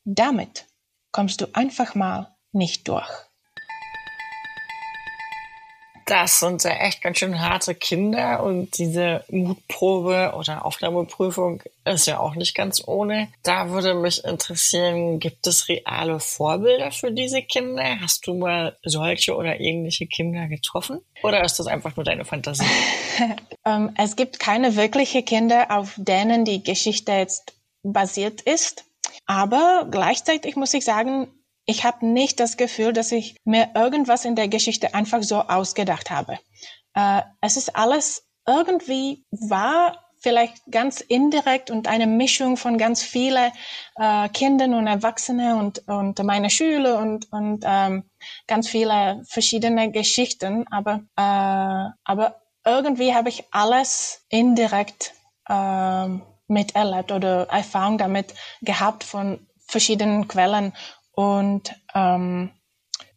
Damit 0.04 0.66
kommst 1.12 1.40
du 1.40 1.46
einfach 1.54 1.94
mal 1.94 2.36
nicht 2.52 2.86
durch. 2.86 3.29
Das 6.10 6.40
sind 6.40 6.64
ja 6.64 6.72
echt 6.72 7.02
ganz 7.02 7.18
schön 7.18 7.40
harte 7.40 7.72
Kinder 7.72 8.42
und 8.42 8.76
diese 8.78 9.22
Mutprobe 9.28 10.34
oder 10.36 10.66
Aufnahmeprüfung 10.66 11.62
ist 11.84 12.08
ja 12.08 12.18
auch 12.18 12.34
nicht 12.34 12.56
ganz 12.56 12.82
ohne. 12.84 13.28
Da 13.44 13.70
würde 13.70 13.94
mich 13.94 14.24
interessieren, 14.24 15.20
gibt 15.20 15.46
es 15.46 15.68
reale 15.68 16.18
Vorbilder 16.18 16.90
für 16.90 17.12
diese 17.12 17.42
Kinder? 17.42 18.00
Hast 18.00 18.26
du 18.26 18.34
mal 18.34 18.76
solche 18.82 19.36
oder 19.36 19.60
ähnliche 19.60 20.08
Kinder 20.08 20.48
getroffen? 20.48 20.98
Oder 21.22 21.44
ist 21.44 21.60
das 21.60 21.68
einfach 21.68 21.94
nur 21.94 22.02
deine 22.02 22.24
Fantasie? 22.24 22.64
ähm, 23.64 23.94
es 23.96 24.16
gibt 24.16 24.40
keine 24.40 24.74
wirkliche 24.74 25.22
Kinder, 25.22 25.68
auf 25.70 25.94
denen 25.96 26.44
die 26.44 26.64
Geschichte 26.64 27.12
jetzt 27.12 27.54
basiert 27.84 28.40
ist. 28.40 28.84
Aber 29.26 29.86
gleichzeitig 29.88 30.56
muss 30.56 30.74
ich 30.74 30.84
sagen, 30.84 31.28
ich 31.66 31.84
habe 31.84 32.06
nicht 32.06 32.40
das 32.40 32.56
Gefühl, 32.56 32.92
dass 32.92 33.12
ich 33.12 33.36
mir 33.44 33.70
irgendwas 33.74 34.24
in 34.24 34.36
der 34.36 34.48
Geschichte 34.48 34.94
einfach 34.94 35.22
so 35.22 35.40
ausgedacht 35.42 36.10
habe. 36.10 36.38
Äh, 36.94 37.22
es 37.40 37.56
ist 37.56 37.76
alles 37.76 38.26
irgendwie 38.46 39.24
wahr, 39.30 40.10
vielleicht 40.20 40.56
ganz 40.70 41.00
indirekt 41.00 41.70
und 41.70 41.88
eine 41.88 42.06
Mischung 42.06 42.56
von 42.56 42.76
ganz 42.78 43.02
vielen 43.02 43.52
äh, 43.96 44.28
Kindern 44.28 44.74
und 44.74 44.86
Erwachsenen 44.86 45.58
und, 45.58 45.88
und 45.88 46.22
meine 46.22 46.50
Schüler 46.50 46.98
und, 46.98 47.32
und 47.32 47.64
ähm, 47.66 48.04
ganz 48.46 48.68
viele 48.68 49.22
verschiedene 49.26 49.90
Geschichten. 49.90 50.66
Aber, 50.70 51.00
äh, 51.16 51.90
aber 52.04 52.42
irgendwie 52.64 53.14
habe 53.14 53.30
ich 53.30 53.44
alles 53.50 54.26
indirekt 54.28 55.14
äh, 55.48 56.08
miterlebt 56.48 57.12
oder 57.12 57.48
Erfahrung 57.48 57.96
damit 57.96 58.34
gehabt 58.60 59.04
von 59.04 59.46
verschiedenen 59.66 60.28
Quellen 60.28 60.72
und 61.12 61.74
ähm, 61.94 62.50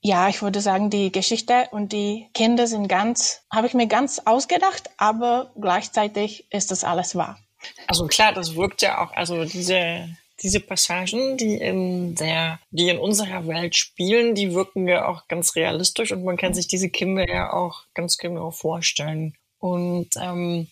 ja, 0.01 0.27
ich 0.27 0.41
würde 0.41 0.59
sagen, 0.59 0.89
die 0.89 1.11
Geschichte 1.11 1.67
und 1.71 1.93
die 1.93 2.27
Kinder 2.33 2.67
sind 2.67 2.89
ganz, 2.89 3.41
habe 3.49 3.67
ich 3.67 3.73
mir 3.73 3.87
ganz 3.87 4.19
ausgedacht, 4.25 4.89
aber 4.97 5.51
gleichzeitig 5.59 6.45
ist 6.51 6.71
das 6.71 6.83
alles 6.83 7.15
wahr. 7.15 7.39
Also 7.87 8.07
klar, 8.07 8.33
das 8.33 8.55
wirkt 8.55 8.81
ja 8.81 9.01
auch, 9.01 9.13
also 9.13 9.45
diese, 9.45 10.09
diese 10.41 10.59
Passagen, 10.59 11.37
die 11.37 11.55
in 11.55 12.15
der, 12.15 12.59
die 12.71 12.89
in 12.89 12.99
unserer 12.99 13.47
Welt 13.47 13.77
spielen, 13.77 14.35
die 14.35 14.53
wirken 14.53 14.89
ja 14.89 15.07
auch 15.07 15.29
ganz 15.29 15.55
realistisch 15.55 16.11
und 16.11 16.25
man 16.25 16.35
kann 16.35 16.53
sich 16.53 16.67
diese 16.67 16.89
Kinder 16.89 17.25
ja 17.27 17.53
auch 17.53 17.83
ganz 17.93 18.17
genau 18.17 18.51
vorstellen. 18.51 19.35
Und 19.59 20.09
ähm, 20.21 20.67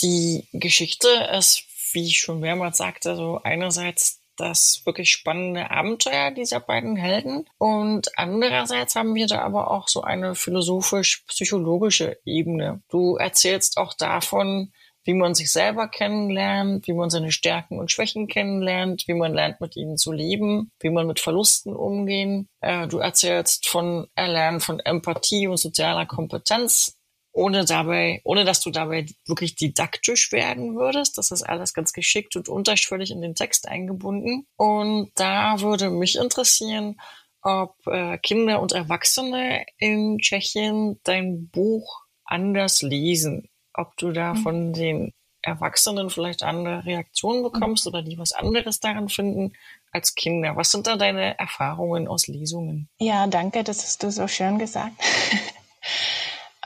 die 0.00 0.46
Geschichte 0.52 1.08
ist, 1.36 1.64
wie 1.92 2.06
ich 2.06 2.18
schon 2.18 2.38
mehrmals 2.38 2.76
sagte, 2.76 3.16
so 3.16 3.40
einerseits 3.42 4.20
das 4.36 4.82
wirklich 4.84 5.10
spannende 5.10 5.70
Abenteuer 5.70 6.30
dieser 6.30 6.60
beiden 6.60 6.96
Helden. 6.96 7.46
Und 7.58 8.10
andererseits 8.16 8.94
haben 8.94 9.14
wir 9.14 9.26
da 9.26 9.40
aber 9.40 9.70
auch 9.70 9.88
so 9.88 10.02
eine 10.02 10.34
philosophisch-psychologische 10.34 12.18
Ebene. 12.24 12.82
Du 12.88 13.16
erzählst 13.16 13.78
auch 13.78 13.94
davon, 13.94 14.72
wie 15.06 15.14
man 15.14 15.34
sich 15.34 15.52
selber 15.52 15.88
kennenlernt, 15.88 16.88
wie 16.88 16.92
man 16.92 17.10
seine 17.10 17.30
Stärken 17.30 17.78
und 17.78 17.92
Schwächen 17.92 18.26
kennenlernt, 18.26 19.04
wie 19.06 19.14
man 19.14 19.32
lernt, 19.32 19.60
mit 19.60 19.76
ihnen 19.76 19.96
zu 19.96 20.12
leben, 20.12 20.72
wie 20.80 20.90
man 20.90 21.06
mit 21.06 21.20
Verlusten 21.20 21.74
umgehen. 21.74 22.48
Äh, 22.60 22.88
du 22.88 22.98
erzählst 22.98 23.68
von 23.68 24.08
Erlernen 24.16 24.60
von 24.60 24.80
Empathie 24.80 25.46
und 25.46 25.58
sozialer 25.58 26.06
Kompetenz 26.06 26.98
ohne 27.36 27.66
dabei, 27.66 28.20
ohne 28.24 28.44
dass 28.44 28.60
du 28.60 28.70
dabei 28.70 29.06
wirklich 29.26 29.56
didaktisch 29.56 30.32
werden 30.32 30.74
würdest. 30.74 31.18
Das 31.18 31.30
ist 31.30 31.42
alles 31.42 31.74
ganz 31.74 31.92
geschickt 31.92 32.34
und 32.34 32.48
unterschwellig 32.48 33.10
in 33.10 33.20
den 33.20 33.34
Text 33.34 33.68
eingebunden. 33.68 34.46
Und 34.56 35.10
da 35.16 35.60
würde 35.60 35.90
mich 35.90 36.16
interessieren, 36.16 36.98
ob 37.42 37.74
äh, 37.86 38.16
Kinder 38.18 38.60
und 38.60 38.72
Erwachsene 38.72 39.66
in 39.76 40.18
Tschechien 40.18 40.98
dein 41.04 41.48
Buch 41.50 42.04
anders 42.24 42.80
lesen. 42.80 43.50
Ob 43.74 43.96
du 43.98 44.12
da 44.12 44.32
mhm. 44.32 44.38
von 44.38 44.72
den 44.72 45.12
Erwachsenen 45.42 46.08
vielleicht 46.08 46.42
andere 46.42 46.86
Reaktionen 46.86 47.42
bekommst 47.42 47.84
mhm. 47.84 47.90
oder 47.90 48.02
die 48.02 48.18
was 48.18 48.32
anderes 48.32 48.80
daran 48.80 49.10
finden 49.10 49.52
als 49.92 50.14
Kinder. 50.14 50.56
Was 50.56 50.70
sind 50.70 50.86
da 50.86 50.96
deine 50.96 51.38
Erfahrungen 51.38 52.08
aus 52.08 52.26
Lesungen? 52.28 52.88
Ja, 52.98 53.26
danke, 53.26 53.62
das 53.62 53.82
hast 53.82 54.02
du 54.02 54.10
so 54.10 54.26
schön 54.26 54.58
gesagt. 54.58 54.94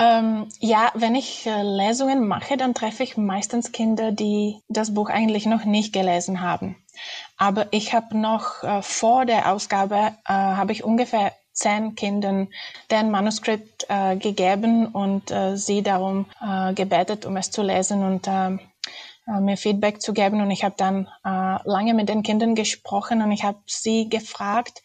Ähm, 0.00 0.48
ja, 0.60 0.90
wenn 0.94 1.14
ich 1.14 1.46
äh, 1.46 1.62
Lesungen 1.62 2.26
mache, 2.26 2.56
dann 2.56 2.72
treffe 2.72 3.02
ich 3.02 3.18
meistens 3.18 3.70
Kinder, 3.70 4.12
die 4.12 4.56
das 4.68 4.94
Buch 4.94 5.10
eigentlich 5.10 5.44
noch 5.44 5.66
nicht 5.66 5.92
gelesen 5.92 6.40
haben. 6.40 6.76
Aber 7.36 7.66
ich 7.70 7.92
habe 7.92 8.16
noch 8.16 8.62
äh, 8.62 8.80
vor 8.80 9.26
der 9.26 9.52
Ausgabe 9.52 10.14
äh, 10.24 10.32
habe 10.32 10.72
ich 10.72 10.84
ungefähr 10.84 11.32
zehn 11.52 11.96
Kindern 11.96 12.48
deren 12.90 13.10
Manuskript 13.10 13.84
äh, 13.90 14.16
gegeben 14.16 14.86
und 14.86 15.30
äh, 15.30 15.56
sie 15.56 15.82
darum 15.82 16.24
äh, 16.40 16.72
gebetet, 16.72 17.26
um 17.26 17.36
es 17.36 17.50
zu 17.50 17.62
lesen 17.62 18.02
und 18.02 18.26
mir 19.26 19.56
Feedback 19.56 20.00
zu 20.00 20.12
geben. 20.12 20.40
Und 20.40 20.50
ich 20.50 20.64
habe 20.64 20.74
dann 20.76 21.06
lange 21.22 21.94
mit 21.94 22.08
den 22.08 22.24
Kindern 22.24 22.56
gesprochen 22.56 23.22
und 23.22 23.30
ich 23.30 23.44
habe 23.44 23.58
sie 23.66 24.08
gefragt, 24.08 24.82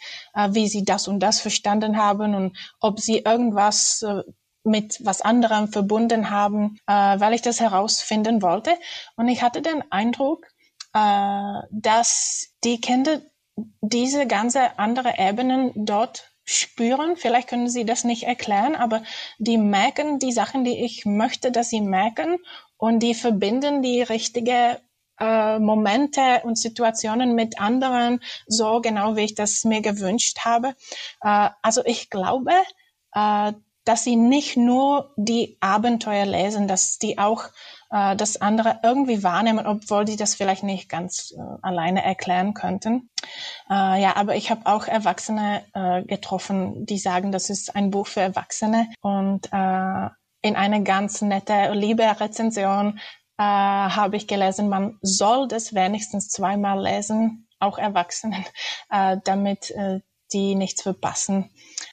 wie 0.50 0.68
sie 0.68 0.84
das 0.86 1.08
und 1.08 1.20
das 1.20 1.40
verstanden 1.40 1.98
haben 1.98 2.36
und 2.36 2.56
ob 2.80 3.00
sie 3.00 3.20
irgendwas 3.20 4.06
mit 4.66 5.00
was 5.06 5.22
anderem 5.22 5.68
verbunden 5.68 6.30
haben, 6.30 6.78
äh, 6.88 6.94
weil 6.94 7.34
ich 7.34 7.42
das 7.42 7.60
herausfinden 7.60 8.42
wollte. 8.42 8.72
Und 9.16 9.28
ich 9.28 9.42
hatte 9.42 9.62
den 9.62 9.84
Eindruck, 9.92 10.46
äh, 10.94 11.60
dass 11.72 12.50
die 12.64 12.82
Kinder 12.82 13.22
diese 13.82 14.28
ganze 14.28 14.78
andere 14.78 15.14
Ebenen 15.18 15.72
dort 15.76 16.32
spüren. 16.44 17.16
Vielleicht 17.16 17.48
können 17.48 17.70
sie 17.70 17.86
das 17.86 18.04
nicht 18.04 18.24
erklären, 18.24 18.76
aber 18.76 19.04
die 19.38 19.58
merken 19.58 20.20
die 20.20 20.32
Sachen, 20.32 20.64
die 20.64 20.84
ich 20.84 21.06
möchte, 21.06 21.52
dass 21.52 21.70
sie 21.70 21.82
merken 21.82 22.38
und 22.78 23.00
die 23.00 23.16
verbinden 23.16 23.82
die 23.82 24.02
richtige 24.02 24.80
äh, 25.20 25.60
Momente 25.60 26.42
und 26.44 26.58
Situationen 26.58 27.36
mit 27.36 27.60
anderen, 27.60 28.22
so 28.48 28.82
genau 28.82 29.16
wie 29.16 29.26
ich 29.26 29.36
das 29.36 29.64
mir 29.64 29.82
gewünscht 29.82 30.40
habe. 30.40 30.76
Äh, 31.22 31.50
also 31.62 31.84
ich 31.86 32.10
glaube, 32.10 32.52
äh, 33.14 33.54
dass 33.86 34.04
sie 34.04 34.16
nicht 34.16 34.58
nur 34.58 35.14
die 35.16 35.58
Abenteuer 35.62 36.26
lesen, 36.26 36.68
dass 36.68 36.98
die 36.98 37.18
auch 37.18 37.46
äh, 37.92 38.16
das 38.16 38.42
andere 38.42 38.80
irgendwie 38.84 39.24
wahrnehmen, 39.24 39.66
obwohl 39.66 40.06
die 40.06 40.18
das 40.18 40.36
vielleicht 40.36 40.64
nicht 40.64 40.90
ganz 40.90 41.34
äh, 41.38 41.42
alleine 41.62 42.04
erklären 42.04 42.54
könnten. 42.54 43.10
Äh, 43.70 44.02
ja, 44.02 44.16
aber 44.16 44.36
ich 44.36 44.52
habe 44.52 44.66
auch 44.66 44.88
Erwachsene 44.88 45.64
äh, 45.74 46.04
getroffen, 46.04 46.86
die 46.86 46.98
sagen, 46.98 47.32
das 47.32 47.50
ist 47.50 47.76
ein 47.76 47.92
Buch 47.92 48.08
für 48.08 48.22
Erwachsene 48.22 48.90
und 49.02 49.48
äh, 49.52 50.10
in 50.42 50.56
eine 50.56 50.84
ganz 50.84 51.22
nette, 51.22 51.72
liebe 51.74 52.04
Rezension 52.04 53.00
äh, 53.38 53.44
habe 53.44 54.18
ich 54.18 54.28
gelesen, 54.28 54.70
man 54.70 54.98
soll 55.02 55.48
das 55.48 55.74
wenigstens 55.74 56.30
zweimal 56.30 56.84
lesen, 56.84 57.48
auch 57.60 57.78
Erwachsenen, 57.78 58.46
äh, 58.90 59.18
damit 59.24 59.72
äh, 59.72 60.02
die 60.34 60.56
nichts 60.56 60.82
verpassen. 60.82 61.50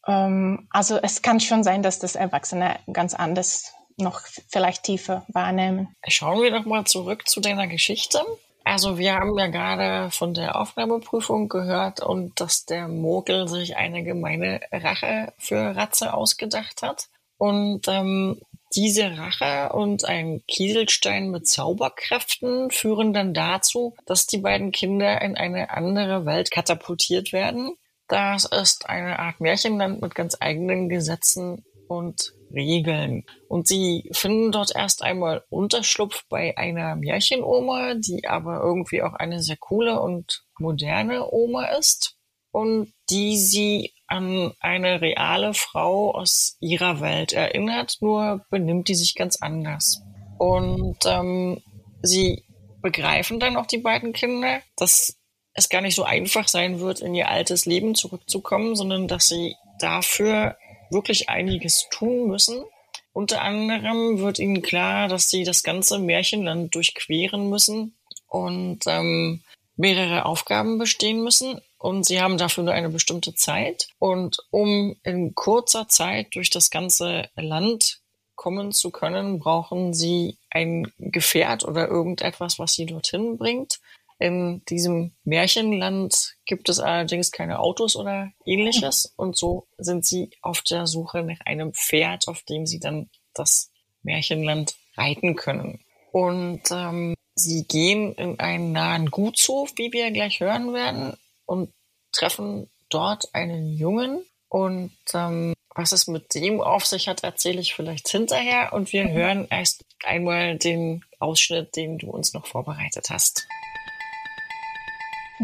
Ähm, 0.07 0.68
also 0.71 0.97
es 0.97 1.23
kann 1.23 1.40
schon 1.40 1.64
sein, 1.64 1.83
dass 1.83 1.99
das 1.99 2.16
Erwachsene 2.16 2.79
ganz 2.92 3.14
anders 3.14 3.73
noch 3.97 4.21
vielleicht 4.49 4.85
tiefer 4.85 5.25
wahrnehmen. 5.29 5.95
Schauen 6.09 6.42
wir 6.42 6.51
doch 6.51 6.64
mal 6.64 6.85
zurück 6.85 7.29
zu 7.29 7.40
deiner 7.40 7.66
Geschichte. 7.66 8.21
Also 8.64 8.97
wir 8.97 9.14
haben 9.14 9.37
ja 9.38 9.49
gerade 9.49 10.11
von 10.11 10.35
der 10.35 10.57
Aufnahmeprüfung 10.57 11.49
gehört 11.49 12.01
und 12.01 12.40
dass 12.40 12.64
der 12.64 12.88
Mogel 12.88 13.49
sich 13.49 13.77
eine 13.77 14.05
gemeine 14.05 14.61
Rache 14.71 15.33
für 15.38 15.77
Ratze 15.77 16.14
ausgedacht 16.14 16.83
hat. 16.83 17.09
Und 17.38 17.88
ähm, 17.88 18.40
diese 18.75 19.18
Rache 19.18 19.75
und 19.75 20.05
ein 20.05 20.42
Kieselstein 20.47 21.31
mit 21.31 21.47
Zauberkräften 21.47 22.71
führen 22.71 23.12
dann 23.12 23.35
dazu, 23.35 23.95
dass 24.07 24.27
die 24.27 24.38
beiden 24.38 24.71
Kinder 24.73 25.21
in 25.21 25.37
eine 25.37 25.71
andere 25.71 26.25
Welt 26.25 26.51
katapultiert 26.51 27.33
werden. 27.33 27.77
Das 28.12 28.44
ist 28.44 28.90
eine 28.90 29.18
Art 29.18 29.40
Märchenland 29.40 30.03
mit 30.03 30.14
ganz 30.14 30.37
eigenen 30.38 30.90
Gesetzen 30.90 31.64
und 31.88 32.35
Regeln. 32.53 33.25
Und 33.48 33.66
sie 33.66 34.11
finden 34.12 34.53
dort 34.53 34.77
erst 34.77 35.03
einmal 35.03 35.44
Unterschlupf 35.48 36.22
bei 36.29 36.55
einer 36.59 36.94
Märchenoma, 36.94 37.94
die 37.94 38.29
aber 38.29 38.61
irgendwie 38.61 39.01
auch 39.01 39.14
eine 39.14 39.42
sehr 39.42 39.57
coole 39.57 39.98
und 39.98 40.44
moderne 40.59 41.27
Oma 41.33 41.68
ist 41.79 42.18
und 42.51 42.92
die 43.09 43.38
sie 43.38 43.94
an 44.09 44.53
eine 44.61 45.01
reale 45.01 45.55
Frau 45.55 46.14
aus 46.14 46.59
ihrer 46.61 47.01
Welt 47.01 47.33
erinnert, 47.33 47.96
nur 48.03 48.44
benimmt 48.51 48.88
die 48.88 48.94
sich 48.94 49.14
ganz 49.14 49.40
anders. 49.40 50.03
Und 50.37 50.98
ähm, 51.07 51.62
sie 52.03 52.44
begreifen 52.83 53.40
dann 53.40 53.57
auch 53.57 53.66
die 53.66 53.79
beiden 53.79 54.12
Kinder, 54.12 54.61
dass 54.77 55.16
es 55.54 55.68
gar 55.68 55.80
nicht 55.80 55.94
so 55.94 56.04
einfach 56.04 56.48
sein 56.48 56.80
wird, 56.80 57.00
in 57.00 57.14
ihr 57.14 57.28
altes 57.28 57.66
Leben 57.66 57.94
zurückzukommen, 57.94 58.74
sondern 58.74 59.08
dass 59.08 59.26
sie 59.26 59.56
dafür 59.78 60.56
wirklich 60.90 61.28
einiges 61.28 61.88
tun 61.90 62.28
müssen. 62.28 62.64
Unter 63.12 63.42
anderem 63.42 64.18
wird 64.18 64.38
ihnen 64.38 64.62
klar, 64.62 65.08
dass 65.08 65.28
sie 65.28 65.44
das 65.44 65.62
ganze 65.62 65.98
Märchenland 65.98 66.74
durchqueren 66.74 67.50
müssen 67.50 67.94
und 68.26 68.80
ähm, 68.86 69.42
mehrere 69.76 70.24
Aufgaben 70.24 70.78
bestehen 70.78 71.22
müssen. 71.22 71.60
Und 71.78 72.06
sie 72.06 72.20
haben 72.20 72.38
dafür 72.38 72.64
nur 72.64 72.72
eine 72.72 72.88
bestimmte 72.88 73.34
Zeit. 73.34 73.88
Und 73.98 74.38
um 74.50 74.96
in 75.02 75.34
kurzer 75.34 75.88
Zeit 75.88 76.34
durch 76.34 76.48
das 76.48 76.70
ganze 76.70 77.28
Land 77.34 78.00
kommen 78.34 78.72
zu 78.72 78.90
können, 78.90 79.38
brauchen 79.40 79.92
sie 79.92 80.38
ein 80.50 80.90
Gefährt 80.98 81.64
oder 81.64 81.88
irgendetwas, 81.88 82.58
was 82.58 82.72
sie 82.74 82.86
dorthin 82.86 83.36
bringt. 83.36 83.80
In 84.22 84.62
diesem 84.66 85.16
Märchenland 85.24 86.37
gibt 86.46 86.68
es 86.68 86.78
allerdings 86.78 87.32
keine 87.32 87.58
Autos 87.58 87.96
oder 87.96 88.30
ähnliches 88.46 89.12
und 89.16 89.37
so 89.37 89.66
sind 89.78 90.06
sie 90.06 90.30
auf 90.42 90.62
der 90.62 90.87
Suche 90.87 91.24
nach 91.24 91.40
einem 91.44 91.74
Pferd, 91.74 92.28
auf 92.28 92.44
dem 92.44 92.64
sie 92.64 92.78
dann 92.78 93.11
das 93.35 93.72
Märchenland 94.04 94.76
reiten 94.96 95.35
können. 95.35 95.80
Und 96.12 96.62
ähm, 96.70 97.16
sie 97.35 97.64
gehen 97.64 98.14
in 98.14 98.38
einen 98.38 98.70
nahen 98.70 99.11
Gutshof, 99.11 99.72
wie 99.74 99.92
wir 99.92 100.12
gleich 100.12 100.38
hören 100.38 100.72
werden, 100.72 101.16
und 101.44 101.72
treffen 102.12 102.70
dort 102.90 103.35
einen 103.35 103.76
Jungen. 103.76 104.24
Und 104.48 104.92
ähm, 105.14 105.52
was 105.74 105.90
es 105.90 106.06
mit 106.06 106.32
dem 106.37 106.61
auf 106.61 106.87
sich 106.87 107.08
hat, 107.08 107.24
erzähle 107.24 107.61
ich 107.61 107.74
vielleicht 107.74 108.08
hinterher. 108.08 108.72
Und 108.72 108.92
wir 108.92 109.11
hören 109.11 109.48
erst 109.50 109.85
einmal 110.04 110.58
den 110.58 111.04
Ausschnitt, 111.18 111.74
den 111.74 111.98
du 111.98 112.08
uns 112.08 112.35
noch 112.35 112.46
vorbereitet 112.46 113.08
hast. 113.11 113.48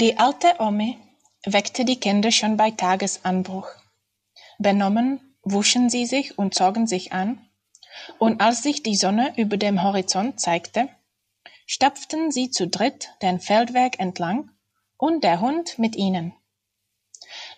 Die 0.01 0.17
alte 0.17 0.61
Omi 0.61 0.97
weckte 1.45 1.85
die 1.85 1.99
Kinder 1.99 2.31
schon 2.31 2.57
bei 2.57 2.71
Tagesanbruch. 2.71 3.67
Benommen 4.61 5.35
wuschen 5.43 5.91
sie 5.91 6.07
sich 6.07 6.39
und 6.39 6.55
zogen 6.55 6.87
sich 6.87 7.13
an, 7.13 7.45
und 8.21 8.41
als 8.41 8.63
sich 8.63 8.85
die 8.85 8.95
Sonne 8.95 9.37
über 9.37 9.57
dem 9.57 9.83
Horizont 9.83 10.39
zeigte, 10.39 10.89
stapften 11.67 12.31
sie 12.31 12.53
zu 12.53 12.69
dritt 12.69 13.13
den 13.23 13.41
Feldweg 13.41 13.99
entlang 13.99 14.53
und 14.99 15.25
der 15.25 15.41
Hund 15.41 15.81
mit 15.81 15.97
ihnen. 15.97 16.33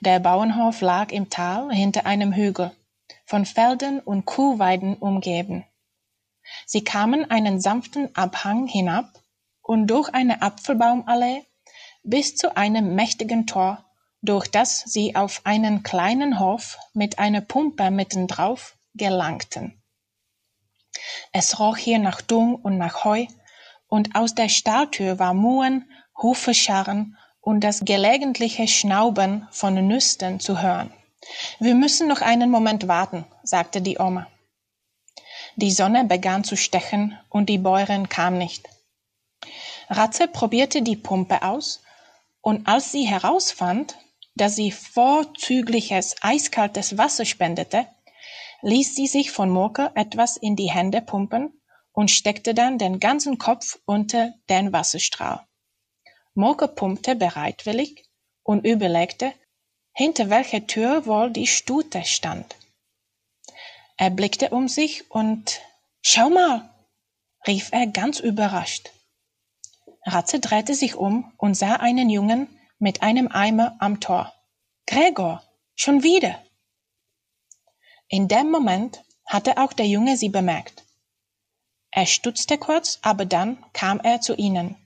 Der 0.01 0.19
Bauernhof 0.19 0.81
lag 0.81 1.13
im 1.13 1.29
Tal 1.29 1.71
hinter 1.71 2.07
einem 2.07 2.33
Hügel, 2.33 2.75
von 3.27 3.45
Feldern 3.45 4.01
und 4.01 4.25
Kuhweiden 4.25 4.97
umgeben. 4.97 5.67
Sie 6.65 6.85
kamen 6.85 7.31
einen 7.31 7.61
sanften 7.61 8.17
Abhang 8.17 8.67
hinab 8.67 9.23
und 9.61 9.89
durch 9.89 10.09
eine 10.15 10.41
Apfelbaumallee 10.41 11.45
bis 12.03 12.37
zu 12.37 12.57
einem 12.57 12.95
mächtigen 12.95 13.47
Tor, 13.47 13.85
durch 14.23 14.49
das 14.49 14.81
sie 14.81 15.17
auf 15.17 15.43
einen 15.45 15.83
kleinen 15.83 16.39
Hof 16.41 16.79
mit 16.95 17.19
einer 17.19 17.41
Pumpe 17.41 17.91
mittendrauf 17.91 18.77
gelangten. 18.95 19.83
Es 21.33 21.59
roch 21.59 21.77
hier 21.77 21.99
nach 21.99 22.21
Dung 22.21 22.57
und 22.57 22.79
nach 22.79 23.05
Heu, 23.05 23.27
und 23.87 24.15
aus 24.15 24.35
der 24.35 24.49
Stahltür 24.49 25.19
war 25.19 25.35
Muhen, 25.35 25.91
Hufescharren 26.21 27.17
und 27.41 27.65
das 27.65 27.85
gelegentliche 27.85 28.69
Schnauben 28.69 29.49
von 29.51 29.75
Nüstern 29.75 30.39
zu 30.39 30.63
hören. 30.63 30.93
Wir 31.59 31.75
müssen 31.75 32.09
noch 32.09 32.21
einen 32.21 32.51
Moment 32.51 32.89
warten, 32.89 33.25
sagte 33.43 33.81
die 33.83 33.99
Oma. 33.99 34.27
Die 35.57 35.71
Sonne 35.71 36.05
begann 36.05 36.45
zu 36.45 36.57
stechen 36.57 37.19
und 37.29 37.49
die 37.49 37.59
Bäuerin 37.59 38.09
kam 38.09 38.39
nicht. 38.39 38.69
Ratze 39.89 40.29
probierte 40.29 40.83
die 40.83 40.97
Pumpe 40.97 41.43
aus 41.43 41.83
und 42.43 42.67
als 42.67 42.93
sie 42.93 43.05
herausfand, 43.05 43.99
dass 44.35 44.57
sie 44.57 44.73
vorzügliches 44.73 46.17
eiskaltes 46.23 46.97
Wasser 46.97 47.25
spendete, 47.25 47.87
ließ 48.63 48.95
sie 48.95 49.07
sich 49.07 49.31
von 49.31 49.51
Murke 49.51 49.91
etwas 49.95 50.37
in 50.37 50.57
die 50.57 50.71
Hände 50.71 51.03
pumpen 51.03 51.61
und 51.93 52.11
steckte 52.11 52.55
dann 52.55 52.79
den 52.79 53.01
ganzen 53.01 53.39
Kopf 53.39 53.79
unter 53.85 54.35
den 54.49 54.73
Wasserstrahl. 54.73 55.47
Murke 56.35 56.69
pumpte 56.69 57.17
bereitwillig 57.17 58.05
und 58.43 58.65
überlegte, 58.65 59.33
hinter 59.93 60.31
welcher 60.31 60.67
Tür 60.67 61.07
wohl 61.07 61.31
die 61.31 61.47
Stute 61.47 62.05
stand. 62.05 62.57
Er 63.97 64.11
blickte 64.11 64.51
um 64.51 64.69
sich 64.69 65.11
und 65.11 65.61
Schau 66.03 66.31
mal, 66.31 66.71
rief 67.47 67.69
er 67.73 67.87
ganz 67.87 68.21
überrascht. 68.21 68.91
Ratze 70.05 70.41
drehte 70.41 70.75
sich 70.75 70.95
um 70.95 71.33
und 71.37 71.55
sah 71.55 71.77
einen 71.77 72.11
Jungen 72.11 72.49
mit 72.79 73.03
einem 73.03 73.29
Eimer 73.29 73.77
am 73.79 74.01
Tor. 74.01 74.33
Gregor, 74.87 75.43
schon 75.75 76.03
wieder. 76.03 76.43
In 78.09 78.27
dem 78.27 78.51
Moment 78.51 79.05
hatte 79.27 79.59
auch 79.59 79.73
der 79.73 79.87
Junge 79.87 80.17
sie 80.17 80.31
bemerkt. 80.31 80.85
Er 81.93 82.07
stutzte 82.07 82.59
kurz, 82.59 82.99
aber 83.03 83.25
dann 83.25 83.65
kam 83.73 84.01
er 84.01 84.21
zu 84.21 84.35
ihnen. 84.35 84.77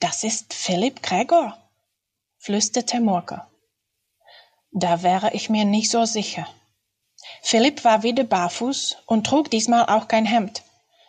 Das 0.00 0.24
ist 0.24 0.52
Philipp 0.52 1.02
Gregor, 1.02 1.56
flüsterte 2.38 3.00
Murke. 3.00 3.46
Da 4.70 5.02
wäre 5.02 5.32
ich 5.32 5.48
mir 5.48 5.64
nicht 5.64 5.90
so 5.90 6.04
sicher. 6.04 6.46
Philipp 7.42 7.84
war 7.84 8.02
wieder 8.02 8.24
barfuß 8.24 8.98
und 9.06 9.26
trug 9.26 9.50
diesmal 9.50 9.86
auch 9.86 10.08
kein 10.08 10.26
Hemd. 10.26 10.62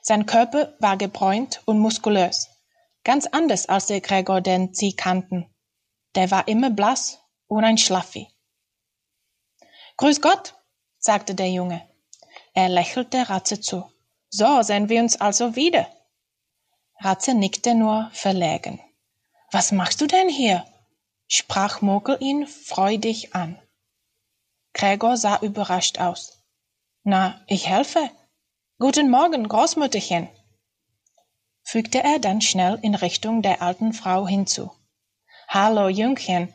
Sein 0.07 0.25
Körper 0.25 0.73
war 0.79 0.95
gebräunt 0.95 1.61
und 1.65 1.79
muskulös, 1.79 2.47
ganz 3.03 3.27
anders 3.27 3.65
als 3.65 3.87
der 3.87 3.99
Gregor, 3.99 4.39
den 4.39 4.73
sie 4.73 4.95
kannten. 4.95 5.53
Der 6.15 6.31
war 6.31 6.47
immer 6.47 6.69
blass 6.69 7.19
und 7.47 7.65
ein 7.65 7.77
Schlaffi. 7.77 8.29
Grüß 9.97 10.21
Gott, 10.21 10.55
sagte 10.97 11.35
der 11.35 11.51
Junge. 11.51 11.85
Er 12.53 12.69
lächelte 12.69 13.27
Ratze 13.27 13.59
zu. 13.59 13.91
So 14.29 14.61
sehen 14.61 14.87
wir 14.87 15.01
uns 15.01 15.19
also 15.19 15.57
wieder. 15.57 15.89
Ratze 17.01 17.33
nickte 17.33 17.75
nur 17.75 18.09
verlegen. 18.13 18.79
Was 19.51 19.73
machst 19.73 19.99
du 19.99 20.07
denn 20.07 20.29
hier? 20.29 20.65
sprach 21.27 21.81
Mokel 21.81 22.15
ihn 22.21 22.47
freudig 22.47 23.35
an. 23.35 23.61
Gregor 24.71 25.17
sah 25.17 25.41
überrascht 25.41 25.99
aus. 25.99 26.45
Na, 27.03 27.41
ich 27.47 27.67
helfe, 27.67 28.09
Guten 28.79 29.09
Morgen, 29.09 29.47
Großmütterchen, 29.47 30.29
fügte 31.63 32.03
er 32.03 32.19
dann 32.19 32.41
schnell 32.41 32.77
in 32.83 32.93
Richtung 32.93 33.41
der 33.41 33.63
alten 33.63 33.91
Frau 33.91 34.27
hinzu. 34.27 34.71
Hallo, 35.47 35.89
Jüngchen, 35.89 36.53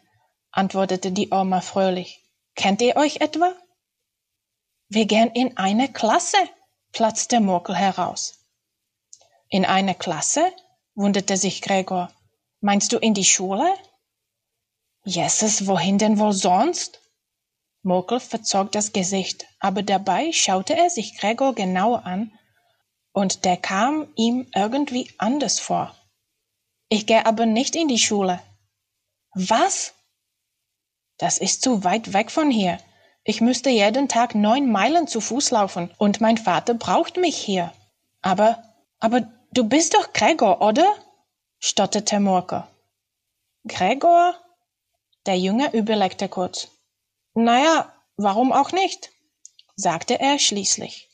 antwortete 0.53 1.11
die 1.11 1.33
Oma 1.33 1.61
fröhlich. 1.61 2.23
Kennt 2.55 2.81
ihr 2.81 2.95
euch 2.95 3.17
etwa? 3.17 3.53
Wir 4.89 5.07
gehen 5.07 5.33
in 5.33 5.57
eine 5.57 5.93
Klasse, 5.93 6.37
platzte 6.93 7.41
Murkel 7.41 7.75
heraus. 7.75 8.39
In 9.49 9.65
eine 9.65 9.97
Klasse? 9.97 10.53
wunderte 10.95 11.37
sich 11.37 11.61
Gregor. 11.61 12.13
Meinst 12.61 12.93
du 12.93 12.99
in 12.99 13.15
die 13.15 13.25
Schule? 13.25 13.75
Jesus, 15.03 15.67
wohin 15.67 15.99
denn 15.99 16.21
wohl 16.21 16.35
sonst? 16.35 17.02
Murkel 17.83 18.21
verzog 18.21 18.71
das 18.73 18.93
Gesicht, 18.93 19.47
aber 19.59 19.83
dabei 19.83 20.33
schaute 20.33 20.77
er 20.77 20.89
sich 20.89 21.19
Gregor 21.19 21.55
genauer 21.55 22.05
an, 22.07 22.33
und 23.13 23.45
der 23.45 23.57
kam 23.57 24.09
ihm 24.15 24.47
irgendwie 24.55 25.11
anders 25.19 25.59
vor. 25.59 25.95
Ich 26.89 27.07
gehe 27.07 27.27
aber 27.27 27.45
nicht 27.45 27.77
in 27.77 27.89
die 27.89 27.99
Schule. 27.99 28.41
Was? 29.35 29.95
Das 31.19 31.39
ist 31.39 31.63
zu 31.63 31.85
weit 31.85 32.13
weg 32.13 32.31
von 32.31 32.51
hier. 32.51 32.79
Ich 33.25 33.41
müsste 33.41 33.71
jeden 33.71 34.09
Tag 34.09 34.35
neun 34.35 34.71
Meilen 34.71 35.07
zu 35.07 35.21
Fuß 35.21 35.51
laufen, 35.51 35.91
und 35.99 36.21
mein 36.21 36.39
Vater 36.39 36.75
braucht 36.75 37.17
mich 37.17 37.37
hier. 37.37 37.73
Aber, 38.21 38.63
aber 38.99 39.23
du 39.53 39.65
bist 39.69 39.95
doch 39.95 40.13
Gregor, 40.13 40.63
oder? 40.63 40.87
stotterte 41.59 42.19
Murke. 42.19 42.67
Gregor? 43.67 44.35
Der 45.27 45.39
Junge 45.39 45.73
überlegte 45.73 46.29
kurz. 46.29 46.72
Naja, 47.35 47.93
warum 48.17 48.53
auch 48.53 48.73
nicht? 48.73 49.11
sagte 49.75 50.21
er 50.21 50.39
schließlich. 50.39 51.09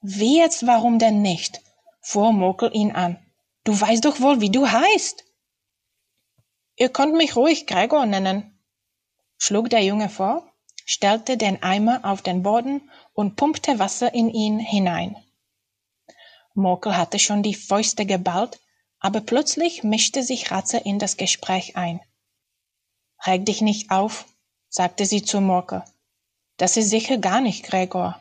Wie 0.00 0.38
jetzt, 0.38 0.66
warum 0.66 0.98
denn 0.98 1.22
nicht? 1.22 1.60
fuhr 2.00 2.32
Mokel 2.32 2.74
ihn 2.74 2.92
an. 2.92 3.18
Du 3.64 3.78
weißt 3.78 4.04
doch 4.04 4.20
wohl, 4.20 4.40
wie 4.40 4.50
du 4.50 4.70
heißt. 4.70 5.24
Ihr 6.76 6.88
könnt 6.88 7.14
mich 7.14 7.36
ruhig 7.36 7.66
Gregor 7.66 8.06
nennen, 8.06 8.58
schlug 9.36 9.70
der 9.70 9.84
Junge 9.84 10.08
vor, 10.08 10.50
stellte 10.84 11.36
den 11.36 11.62
Eimer 11.62 12.00
auf 12.02 12.22
den 12.22 12.42
Boden 12.42 12.90
und 13.12 13.36
pumpte 13.36 13.78
Wasser 13.78 14.14
in 14.14 14.30
ihn 14.30 14.58
hinein. 14.58 15.16
Mokel 16.54 16.96
hatte 16.96 17.18
schon 17.18 17.42
die 17.42 17.54
Fäuste 17.54 18.06
geballt, 18.06 18.58
aber 18.98 19.20
plötzlich 19.20 19.84
mischte 19.84 20.22
sich 20.22 20.50
Ratze 20.50 20.78
in 20.78 20.98
das 20.98 21.16
Gespräch 21.16 21.76
ein. 21.76 22.00
Reg 23.24 23.46
dich 23.46 23.60
nicht 23.60 23.90
auf, 23.90 24.26
sagte 24.72 25.04
sie 25.04 25.22
zu 25.22 25.40
Mokel. 25.40 25.84
Das 26.56 26.76
ist 26.76 26.88
sicher 26.88 27.18
gar 27.18 27.40
nicht 27.40 27.64
Gregor. 27.64 28.18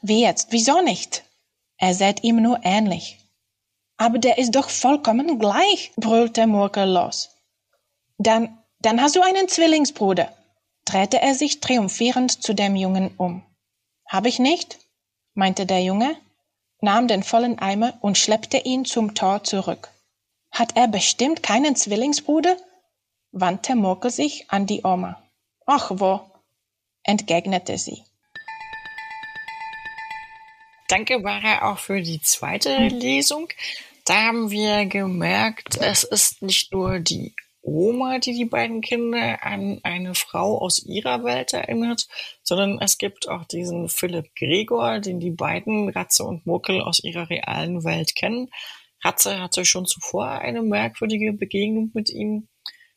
Wie 0.00 0.22
jetzt? 0.22 0.48
Wieso 0.50 0.80
nicht? 0.80 1.24
Er 1.76 1.94
seht 1.94 2.24
ihm 2.24 2.40
nur 2.40 2.60
ähnlich. 2.64 3.18
Aber 3.96 4.18
der 4.18 4.38
ist 4.38 4.54
doch 4.54 4.70
vollkommen 4.70 5.38
gleich, 5.38 5.92
brüllte 5.96 6.46
Murkel 6.46 6.90
los. 6.90 7.30
Dann, 8.16 8.58
dann 8.80 9.00
hast 9.00 9.16
du 9.16 9.22
einen 9.22 9.48
Zwillingsbruder, 9.48 10.32
drehte 10.84 11.20
er 11.20 11.34
sich 11.34 11.60
triumphierend 11.60 12.42
zu 12.42 12.54
dem 12.54 12.76
Jungen 12.76 13.14
um. 13.18 13.42
Hab 14.06 14.26
ich 14.26 14.38
nicht? 14.38 14.78
meinte 15.34 15.66
der 15.66 15.82
Junge, 15.82 16.16
nahm 16.80 17.08
den 17.08 17.22
vollen 17.22 17.58
Eimer 17.58 17.98
und 18.00 18.16
schleppte 18.16 18.58
ihn 18.58 18.84
zum 18.84 19.14
Tor 19.14 19.44
zurück. 19.44 19.90
Hat 20.50 20.76
er 20.76 20.88
bestimmt 20.88 21.42
keinen 21.42 21.76
Zwillingsbruder? 21.76 22.56
wandte 23.32 23.74
Murkel 23.74 24.10
sich 24.10 24.50
an 24.50 24.66
die 24.66 24.82
Oma. 24.84 25.23
Ach 25.66 25.90
wo, 25.94 26.20
entgegnete 27.02 27.78
sie. 27.78 28.02
Danke, 30.88 31.20
Bara, 31.20 31.72
auch 31.72 31.78
für 31.78 32.02
die 32.02 32.20
zweite. 32.20 32.88
Lesung. 32.88 33.48
Da 34.04 34.26
haben 34.26 34.50
wir 34.50 34.84
gemerkt, 34.84 35.78
es 35.80 36.04
ist 36.04 36.42
nicht 36.42 36.72
nur 36.72 37.00
die 37.00 37.34
Oma, 37.62 38.18
die 38.18 38.34
die 38.34 38.44
beiden 38.44 38.82
Kinder 38.82 39.42
an 39.42 39.80
eine 39.82 40.14
Frau 40.14 40.58
aus 40.58 40.84
ihrer 40.84 41.24
Welt 41.24 41.54
erinnert, 41.54 42.06
sondern 42.42 42.78
es 42.80 42.98
gibt 42.98 43.26
auch 43.30 43.46
diesen 43.46 43.88
Philipp 43.88 44.34
Gregor, 44.36 45.00
den 45.00 45.18
die 45.18 45.30
beiden 45.30 45.88
Ratze 45.88 46.24
und 46.24 46.44
Muckel 46.44 46.82
aus 46.82 47.02
ihrer 47.02 47.30
realen 47.30 47.82
Welt 47.84 48.14
kennen. 48.14 48.50
Ratze 49.02 49.40
hatte 49.40 49.64
schon 49.64 49.86
zuvor 49.86 50.28
eine 50.28 50.60
merkwürdige 50.60 51.32
Begegnung 51.32 51.90
mit 51.94 52.10
ihm 52.10 52.48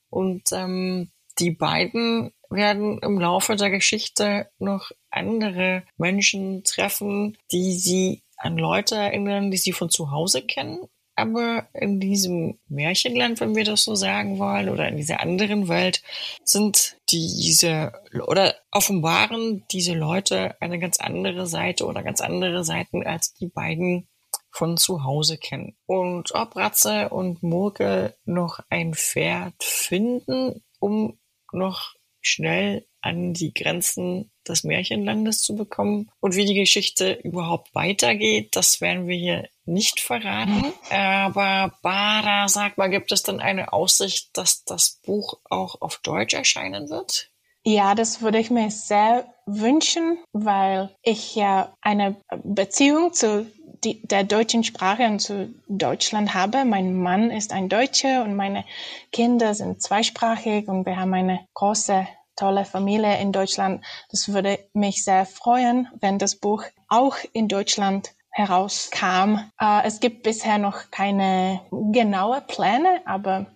und 0.10 0.51
ähm, 0.51 1.12
die 1.39 1.51
beiden 1.51 2.34
werden 2.50 3.00
im 3.00 3.20
Laufe 3.20 3.56
der 3.56 3.70
Geschichte 3.70 4.50
noch 4.60 4.92
andere 5.10 5.84
Menschen 5.98 6.64
treffen, 6.64 7.38
die 7.52 7.74
sie 7.74 8.24
an 8.38 8.58
Leute 8.58 8.96
erinnern, 8.96 9.52
die 9.52 9.58
sie 9.58 9.72
von 9.72 9.90
zu 9.90 10.12
Hause 10.12 10.42
kennen. 10.42 10.80
Aber 11.16 11.68
in 11.74 12.00
diesem 12.00 12.60
Märchenland, 12.68 13.40
wenn 13.40 13.56
wir 13.56 13.64
das 13.64 13.84
so 13.84 13.96
sagen 13.96 14.38
wollen, 14.38 14.70
oder 14.70 14.88
in 14.88 14.98
dieser 14.98 15.20
anderen 15.20 15.68
Welt, 15.68 16.04
sind 16.44 16.96
diese 17.10 17.92
oder 18.28 18.56
offenbaren 18.72 19.66
diese 19.72 19.96
Leute 19.96 20.56
eine 20.62 20.78
ganz 20.78 21.00
andere 21.00 21.48
Seite 21.48 21.88
oder 21.88 22.04
ganz 22.04 22.22
andere 22.22 22.64
Seiten, 22.64 23.04
als 23.04 23.34
die 23.34 23.48
beiden 23.48 24.08
von 24.52 24.78
zu 24.78 25.04
Hause 25.04 25.40
kennen. 25.40 25.76
Und 25.88 26.36
ob 26.36 26.56
Ratze 26.56 27.10
und 27.10 27.42
Murke 27.42 28.16
noch 28.26 28.60
ein 28.70 28.94
Pferd 28.94 29.56
finden, 29.64 30.64
um 30.80 31.18
noch 31.52 31.97
schnell 32.28 32.86
an 33.02 33.34
die 33.34 33.54
Grenzen 33.54 34.32
des 34.48 34.63
Märchenlandes 34.63 35.42
zu 35.42 35.56
bekommen. 35.56 36.10
Und 36.20 36.36
wie 36.36 36.46
die 36.46 36.56
Geschichte 36.56 37.13
überhaupt 37.13 37.74
weitergeht, 37.74 38.56
das 38.56 38.82
werden 38.82 39.08
wir 39.08 39.16
hier 39.16 39.50
nicht 39.66 40.00
verraten. 40.00 40.74
Aber 40.90 41.74
Bara, 41.82 42.48
sag 42.48 42.78
mal, 42.78 42.90
gibt 42.90 43.12
es 43.12 43.24
denn 43.24 43.40
eine 43.40 43.74
Aussicht, 43.74 44.30
dass 44.34 44.63
das 44.63 45.00
Buch 45.06 45.40
auch 45.50 45.82
auf 45.82 45.98
Deutsch 45.98 46.34
erscheinen 46.34 46.90
wird? 46.90 47.30
Ja, 47.63 47.96
das 47.96 48.22
würde 48.22 48.40
ich 48.40 48.50
mir 48.50 48.72
sehr 48.72 49.26
wünschen, 49.46 50.20
weil 50.32 50.90
ich 51.02 51.36
ja 51.36 51.74
eine 51.82 52.16
Beziehung 52.44 53.12
zu 53.13 53.46
die, 53.84 54.02
der 54.08 54.24
deutschen 54.24 54.63
Sprache 54.63 55.04
und 55.04 55.20
zu 55.20 55.54
Deutschland 55.68 56.34
habe. 56.34 56.66
Mein 56.66 56.96
Mann 56.96 57.30
ist 57.30 57.54
ein 57.54 57.70
Deutscher 57.70 58.24
und 58.24 58.36
meine 58.36 58.66
Kinder 59.12 59.54
sind 59.54 59.82
zweisprachig 59.82 60.68
und 60.68 60.86
wir 60.86 60.98
haben 60.98 61.13
eine 61.13 61.46
große 61.54 62.08
tolle 62.38 62.63
Familie 62.63 63.19
in 63.19 63.34
Deutschland. 63.34 63.84
Das 64.12 64.32
würde 64.32 64.60
mich 64.73 65.04
sehr 65.04 65.26
freuen, 65.26 65.89
wenn 66.00 66.17
das 66.19 66.36
Buch 66.36 66.63
auch 66.88 67.17
in 67.34 67.47
Deutschland 67.50 68.12
herauskam. 68.32 69.39
Äh, 69.60 69.86
es 69.86 70.00
gibt 70.00 70.23
bisher 70.23 70.58
noch 70.58 70.91
keine 70.91 71.62
genaue 71.71 72.41
Pläne, 72.41 73.02
aber 73.06 73.47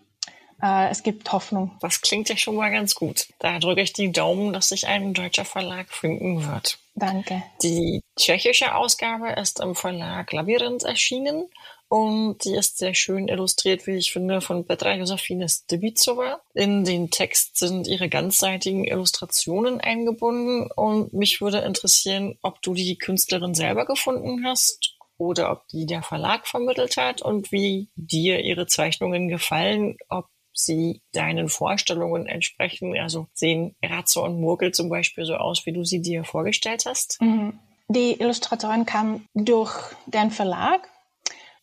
äh, 0.62 0.90
es 0.90 1.04
gibt 1.04 1.32
Hoffnung. 1.32 1.78
Das 1.82 2.02
klingt 2.02 2.30
ja 2.30 2.38
schon 2.38 2.56
mal 2.56 2.72
ganz 2.72 2.96
gut. 2.96 3.28
Da 3.40 3.60
drücke 3.60 3.82
ich 3.82 3.94
die 3.94 4.12
Daumen, 4.12 4.54
dass 4.54 4.70
sich 4.70 4.88
ein 4.88 5.14
deutscher 5.14 5.46
Verlag 5.46 5.90
finden 5.90 6.46
wird. 6.46 6.78
Danke. 6.96 7.44
Die 7.64 8.02
tschechische 8.20 8.76
Ausgabe 8.76 9.30
ist 9.32 9.60
im 9.60 9.76
Verlag 9.76 10.32
Labyrinth 10.34 10.84
erschienen 10.84 11.50
und 11.92 12.46
die 12.46 12.56
ist 12.56 12.78
sehr 12.78 12.94
schön 12.94 13.28
illustriert, 13.28 13.86
wie 13.86 13.98
ich 13.98 14.14
finde, 14.14 14.40
von 14.40 14.66
Petra 14.66 14.96
Josefine 14.96 15.50
Stebicova. 15.50 16.40
In 16.54 16.86
den 16.86 17.12
Text 17.12 17.58
sind 17.58 17.86
ihre 17.86 18.08
ganzseitigen 18.08 18.86
Illustrationen 18.86 19.82
eingebunden 19.82 20.72
und 20.74 21.12
mich 21.12 21.42
würde 21.42 21.58
interessieren, 21.58 22.38
ob 22.44 22.62
du 22.62 22.76
die 22.76 22.98
Künstlerin 22.98 23.56
selber 23.56 23.86
gefunden 23.86 24.46
hast 24.46 24.96
oder 25.18 25.52
ob 25.52 25.68
die 25.68 25.86
der 25.86 26.02
Verlag 26.02 26.48
vermittelt 26.48 26.96
hat 26.96 27.22
und 27.22 27.52
wie 27.52 27.90
dir 27.96 28.40
ihre 28.40 28.68
Zeichnungen 28.68 29.28
gefallen, 29.28 29.98
ob 30.08 30.28
sie 30.54 31.02
deinen 31.12 31.50
Vorstellungen 31.50 32.26
entsprechen. 32.26 32.98
Also 32.98 33.28
sehen 33.34 33.76
Ratze 33.84 34.22
und 34.22 34.40
Murkel 34.40 34.72
zum 34.72 34.88
Beispiel 34.88 35.26
so 35.26 35.36
aus, 35.36 35.66
wie 35.66 35.74
du 35.74 35.84
sie 35.84 36.02
dir 36.02 36.24
vorgestellt 36.24 36.86
hast? 36.86 37.18
Mhm. 37.20 37.60
Die 37.90 38.18
Illustratorin 38.22 38.86
kam 38.86 39.26
durch 39.34 39.74
den 40.06 40.32
Verlag 40.32 40.88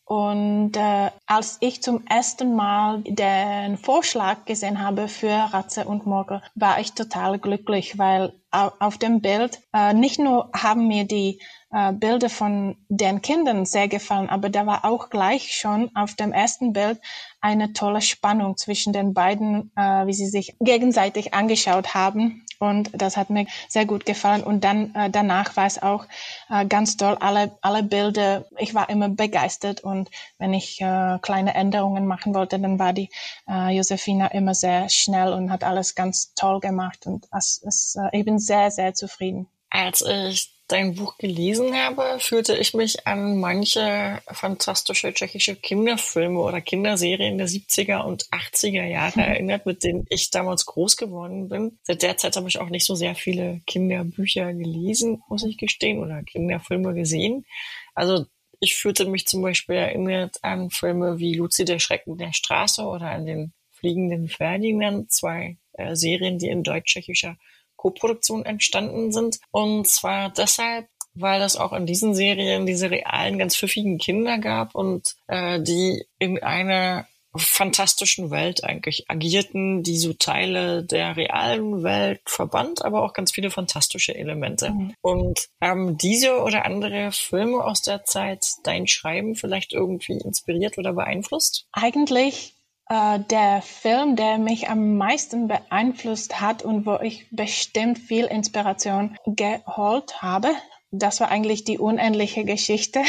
und 0.09 0.75
äh, 0.75 1.11
als 1.27 1.59
ich 1.61 1.83
zum 1.83 2.07
ersten 2.07 2.57
Mal 2.57 3.03
den 3.03 3.77
Vorschlag 3.77 4.47
gesehen 4.47 4.83
habe 4.83 5.07
für 5.07 5.31
Ratze 5.53 5.85
und 5.85 6.07
Morgel, 6.07 6.41
war 6.55 6.81
ich 6.81 6.95
total 6.95 7.39
glücklich, 7.39 7.99
weil 7.99 8.33
auf 8.51 8.97
dem 8.97 9.21
Bild 9.21 9.61
äh, 9.75 9.93
nicht 9.93 10.19
nur 10.19 10.49
haben 10.55 10.89
mir 10.89 11.05
die 11.05 11.41
äh, 11.71 11.93
Bilder 11.93 12.31
von 12.31 12.79
den 12.89 13.21
Kindern 13.21 13.67
sehr 13.67 13.87
gefallen, 13.87 14.31
aber 14.31 14.49
da 14.49 14.65
war 14.65 14.87
auch 14.87 15.11
gleich 15.11 15.55
schon 15.55 15.95
auf 15.95 16.15
dem 16.15 16.33
ersten 16.33 16.73
Bild 16.73 16.99
eine 17.43 17.75
tolle 17.75 18.01
Spannung 18.01 18.57
zwischen 18.57 18.95
den 18.95 19.13
beiden, 19.13 19.71
äh, 19.77 20.07
wie 20.07 20.15
sie 20.15 20.29
sich 20.29 20.57
gegenseitig 20.59 21.35
angeschaut 21.35 21.93
haben. 21.93 22.47
Und 22.59 22.91
das 22.93 23.17
hat 23.17 23.31
mir 23.31 23.47
sehr 23.69 23.87
gut 23.87 24.05
gefallen. 24.05 24.43
Und 24.43 24.65
dann 24.65 24.95
äh, 24.95 25.11
danach 25.11 25.57
war 25.57 25.67
es 25.67 25.81
auch 25.81 26.07
äh, 26.51 26.67
ganz 26.67 26.97
toll. 26.97 27.17
Alle, 27.21 27.57
alle 27.61 27.83
Bilder, 27.83 28.47
ich 28.59 28.75
war 28.75 28.89
immer 28.89 29.09
begeistert. 29.09 29.83
Und 29.83 30.11
wenn 30.39 30.55
ich 30.55 30.81
äh, 30.81 31.19
kleine 31.23 31.55
Änderungen 31.55 32.07
machen 32.07 32.35
wollte, 32.35 32.59
dann 32.59 32.79
war 32.79 32.93
die 32.93 33.11
äh, 33.49 33.75
Josefina 33.77 34.29
immer 34.29 34.55
sehr 34.55 34.89
schnell 34.89 35.33
und 35.33 35.51
hat 35.51 35.65
alles 35.65 35.95
ganz 35.95 36.35
toll 36.35 36.61
gemacht. 36.61 37.07
Und 37.07 37.27
das 37.31 37.59
ist, 37.59 37.97
äh, 37.97 38.19
ich 38.19 38.25
bin 38.25 38.39
sehr, 38.39 38.71
sehr 38.71 38.95
zufrieden. 38.95 39.49
Als 39.71 40.03
ich 40.03 40.58
dein 40.69 40.95
Buch 40.95 41.17
gelesen 41.19 41.75
habe, 41.75 42.19
fühlte 42.21 42.55
ich 42.57 42.75
mich 42.75 43.07
an 43.07 43.41
manche 43.41 44.21
fantastische 44.31 45.13
tschechische 45.13 45.57
Kinderfilme 45.57 46.39
oder 46.39 46.61
Kinderserien 46.61 47.39
der 47.39 47.49
70er 47.49 48.03
und 48.03 48.27
80er 48.27 48.85
Jahre 48.85 49.21
erinnert, 49.23 49.67
mit 49.67 49.83
denen 49.83 50.07
ich 50.11 50.31
damals 50.31 50.67
groß 50.67 50.97
geworden 50.97 51.49
bin. 51.49 51.79
Seit 51.83 52.03
der 52.03 52.19
Zeit 52.19 52.37
habe 52.37 52.49
ich 52.49 52.61
auch 52.61 52.69
nicht 52.69 52.85
so 52.85 52.95
sehr 52.95 53.15
viele 53.15 53.61
Kinderbücher 53.67 54.53
gelesen, 54.53 55.23
muss 55.29 55.45
ich 55.45 55.57
gestehen, 55.57 55.99
oder 55.99 56.23
Kinderfilme 56.23 56.95
gesehen. 56.95 57.47
Also 57.95 58.27
ich 58.61 58.77
fühlte 58.77 59.07
mich 59.07 59.27
zum 59.27 59.43
Beispiel 59.43 59.77
erinnert 59.77 60.39
an 60.43 60.71
Filme 60.71 61.19
wie 61.19 61.35
Luzi 61.35 61.65
der 61.65 61.79
Schrecken 61.79 62.19
der 62.19 62.33
Straße 62.33 62.83
oder 62.83 63.11
an 63.11 63.25
den 63.25 63.53
Fliegenden 63.71 64.29
Ferdinand, 64.29 65.13
zwei 65.13 65.57
äh, 65.73 65.95
Serien, 65.95 66.39
die 66.39 66.49
in 66.49 66.65
deutsch-tschechischer 66.65 67.37
Koproduktion 67.79 68.45
entstanden 68.45 69.13
sind. 69.13 69.39
Und 69.51 69.89
zwar 69.89 70.31
deshalb, 70.31 70.89
weil 71.15 71.41
es 71.41 71.57
auch 71.57 71.73
in 71.73 71.87
diesen 71.87 72.15
Serien 72.15 72.67
diese 72.67 72.91
realen, 72.91 73.39
ganz 73.39 73.57
pfiffigen 73.57 73.97
Kinder 73.97 74.37
gab 74.37 74.75
und 74.75 75.15
äh, 75.29 75.63
die 75.63 76.05
in 76.19 76.43
einer 76.43 77.07
fantastischen 77.37 78.31
Welt 78.31 78.65
eigentlich 78.65 79.11
agierten, 79.11 79.83
die 79.83 79.99
so 79.99 80.13
Teile 80.13 80.83
der 80.83 81.17
realen 81.17 81.83
Welt 81.83 82.21
verband, 82.25 82.85
aber 82.85 83.03
auch 83.03 83.13
ganz 83.13 83.33
viele 83.33 83.51
fantastische 83.51 84.15
Elemente. 84.15 84.71
Mhm. 84.71 84.95
Und 85.01 85.49
haben 85.61 85.99
diese 85.99 86.43
oder 86.43 86.65
andere 86.65 87.13
Filme 87.13 87.63
aus 87.63 87.83
der 87.83 88.05
Zeit 88.05 88.45
dein 88.65 88.87
Schreiben 88.87 89.35
vielleicht 89.35 89.73
irgendwie 89.73 90.19
inspiriert 90.19 90.79
oder 90.79 90.93
beeinflusst? 90.93 91.67
Eigentlich 91.73 92.55
äh, 92.89 93.21
der 93.21 93.63
Film, 93.63 94.17
der 94.17 94.39
mich 94.39 94.69
am 94.69 94.97
meisten 94.97 95.49
beeinflusst 95.49 96.41
hat 96.41 96.63
und 96.63 96.87
wo 96.87 96.97
ich 96.97 97.27
bestimmt 97.31 97.99
viel 97.99 98.25
Inspiration 98.25 99.17
geholt 99.27 100.23
habe, 100.23 100.51
das 100.91 101.21
war 101.21 101.31
eigentlich 101.31 101.65
die 101.65 101.79
unendliche 101.79 102.45
Geschichte. 102.45 103.03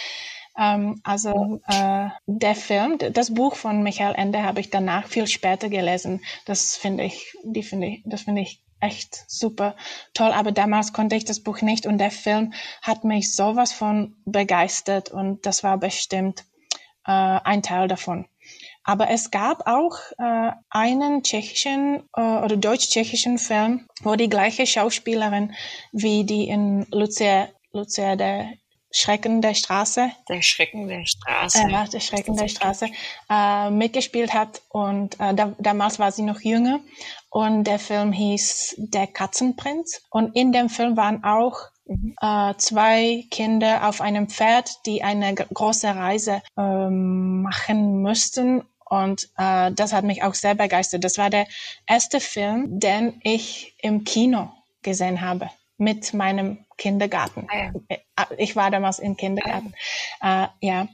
ähm, 0.58 1.00
also 1.04 1.60
äh, 1.66 2.08
der 2.26 2.54
Film, 2.54 2.98
das 2.98 3.34
Buch 3.34 3.54
von 3.54 3.82
Michael 3.82 4.14
Ende 4.14 4.42
habe 4.42 4.60
ich 4.60 4.70
danach 4.70 5.06
viel 5.06 5.26
später 5.26 5.68
gelesen. 5.68 6.24
Das 6.46 6.76
finde 6.76 7.04
ich, 7.04 7.36
die 7.44 7.62
finde 7.62 7.88
ich, 7.88 8.02
das 8.06 8.22
finde 8.22 8.42
ich 8.42 8.62
echt 8.80 9.24
super 9.28 9.76
toll. 10.14 10.30
Aber 10.32 10.52
damals 10.52 10.92
konnte 10.92 11.16
ich 11.16 11.24
das 11.24 11.40
Buch 11.40 11.60
nicht 11.60 11.86
und 11.86 11.98
der 11.98 12.10
Film 12.10 12.54
hat 12.80 13.04
mich 13.04 13.34
sowas 13.34 13.72
von 13.72 14.16
begeistert 14.24 15.10
und 15.10 15.44
das 15.44 15.64
war 15.64 15.78
bestimmt 15.78 16.44
äh, 17.04 17.10
ein 17.12 17.62
Teil 17.62 17.88
davon. 17.88 18.26
Aber 18.88 19.10
es 19.10 19.30
gab 19.30 19.66
auch 19.66 19.98
äh, 20.16 20.50
einen 20.70 21.22
tschechischen 21.22 22.08
äh, 22.16 22.20
oder 22.22 22.56
deutsch-tschechischen 22.56 23.36
Film, 23.36 23.86
wo 24.02 24.14
die 24.14 24.30
gleiche 24.30 24.66
Schauspielerin 24.66 25.52
wie 25.92 26.24
die 26.24 26.48
in 26.48 26.86
Lucia, 26.90 27.50
Lucia 27.72 28.16
der 28.16 28.48
Schrecken 28.90 29.42
der 29.42 29.52
Straße. 29.52 30.10
Der 30.30 30.40
Schrecken 30.40 30.88
der 30.88 31.04
Straße. 31.04 31.58
Äh, 31.58 31.88
der 31.90 32.00
Schrecken 32.00 32.36
der 32.38 32.48
Straße 32.48 32.88
äh, 33.28 33.68
mitgespielt 33.68 34.32
hat. 34.32 34.62
Und 34.70 35.20
äh, 35.20 35.34
da, 35.34 35.54
damals 35.58 35.98
war 35.98 36.10
sie 36.10 36.22
noch 36.22 36.40
jünger. 36.40 36.80
Und 37.28 37.64
der 37.64 37.78
Film 37.78 38.12
hieß 38.12 38.76
Der 38.78 39.06
Katzenprinz. 39.06 40.00
Und 40.10 40.34
in 40.34 40.50
dem 40.50 40.70
Film 40.70 40.96
waren 40.96 41.24
auch 41.24 41.58
mhm. 41.84 42.14
äh, 42.22 42.54
zwei 42.56 43.26
Kinder 43.30 43.86
auf 43.86 44.00
einem 44.00 44.30
Pferd, 44.30 44.70
die 44.86 45.02
eine 45.02 45.34
große 45.34 45.94
Reise 45.94 46.40
ähm, 46.56 47.42
machen 47.42 48.00
müssten. 48.00 48.62
Und 48.88 49.28
äh, 49.36 49.70
das 49.72 49.92
hat 49.92 50.04
mich 50.04 50.22
auch 50.22 50.34
sehr 50.34 50.54
begeistert. 50.54 51.04
Das 51.04 51.18
war 51.18 51.30
der 51.30 51.46
erste 51.86 52.20
Film, 52.20 52.80
den 52.80 53.20
ich 53.22 53.74
im 53.82 54.04
Kino 54.04 54.50
gesehen 54.82 55.20
habe 55.20 55.50
mit 55.76 56.14
meinem 56.14 56.64
Kindergarten. 56.76 57.46
Ah, 57.50 57.56
ja. 57.56 57.72
Äh, 57.88 57.98
ich 58.36 58.56
war 58.56 58.70
damals 58.70 58.98
im 58.98 59.16
Kindergarten. 59.16 59.74
Ah, 60.20 60.26
ja. 60.26 60.44
Äh, 60.44 60.66
ja. 60.66 60.88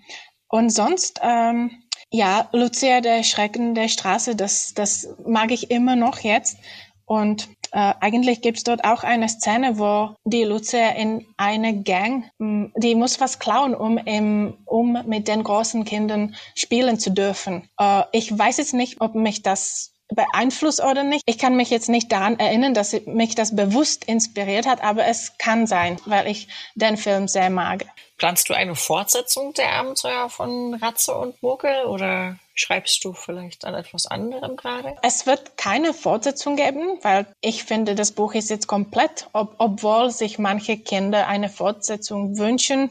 Und 0.49 0.71
sonst, 0.71 1.21
ähm, 1.23 1.83
ja, 2.11 2.49
Lucia, 2.53 3.01
der 3.01 3.25
Schrecken 3.25 3.75
der 3.75 3.89
Straße, 3.89 4.37
das, 4.37 4.75
das 4.75 5.09
mag 5.27 5.51
ich 5.51 5.71
immer 5.71 5.97
noch 5.97 6.21
jetzt. 6.21 6.59
Und 7.07 7.49
äh, 7.75 7.95
eigentlich 8.01 8.41
gibt's 8.41 8.63
dort 8.63 8.85
auch 8.85 9.03
eine 9.03 9.29
Szene, 9.29 9.79
wo 9.79 10.15
die 10.25 10.45
Lucia 10.45 10.91
in 10.91 11.27
eine 11.37 11.83
Gang, 11.83 12.31
hm, 12.39 12.73
die 12.77 12.95
muss 12.95 13.21
was 13.21 13.41
klauen, 13.41 13.75
um, 13.75 13.99
im, 13.99 14.57
um 14.65 14.97
mit 15.07 15.27
den 15.27 15.43
großen 15.43 15.85
Kindern 15.85 16.37
spielen 16.55 17.01
zu 17.01 17.11
dürfen. 17.11 17.69
Äh, 17.81 18.05
ich 18.13 18.37
weiß 18.37 18.59
jetzt 18.59 18.75
nicht, 18.75 19.01
ob 19.01 19.17
mich 19.17 19.43
das 19.43 19.93
beeinflusst 20.15 20.85
oder 20.85 21.03
nicht. 21.03 21.23
Ich 21.27 21.37
kann 21.37 21.57
mich 21.57 21.71
jetzt 21.71 21.89
nicht 21.89 22.13
daran 22.13 22.39
erinnern, 22.39 22.75
dass 22.75 22.95
mich 23.07 23.35
das 23.35 23.57
bewusst 23.57 24.05
inspiriert 24.05 24.67
hat, 24.67 24.85
aber 24.85 25.07
es 25.07 25.37
kann 25.39 25.67
sein, 25.67 25.97
weil 26.07 26.29
ich 26.29 26.47
den 26.77 26.97
Film 26.97 27.27
sehr 27.27 27.51
mag. 27.51 27.87
Planst 28.19 28.49
du 28.49 28.55
eine 28.55 28.77
Fortsetzung 28.77 29.53
der 29.55 29.73
Abenteuer 29.73 30.31
von 30.31 30.75
Ratze 30.75 31.17
und 31.17 31.43
Murkel 31.43 31.87
oder 31.87 32.39
Schreibst 32.57 33.05
du 33.05 33.13
vielleicht 33.13 33.65
an 33.65 33.75
etwas 33.75 34.07
anderem 34.07 34.57
gerade? 34.57 34.95
Es 35.03 35.27
wird 35.27 35.57
keine 35.57 35.93
Fortsetzung 35.93 36.55
geben, 36.55 36.99
weil 37.03 37.27
ich 37.41 37.65
finde, 37.65 37.97
das 37.97 38.13
Buch 38.13 38.35
ist 38.35 38.49
jetzt 38.49 38.69
komplett, 38.69 39.29
ob, 39.33 39.57
obwohl 39.59 40.13
sich 40.13 40.39
manche 40.39 40.79
Kinder 40.79 41.27
eine 41.27 41.49
Fortsetzung 41.49 42.39
wünschen. 42.39 42.91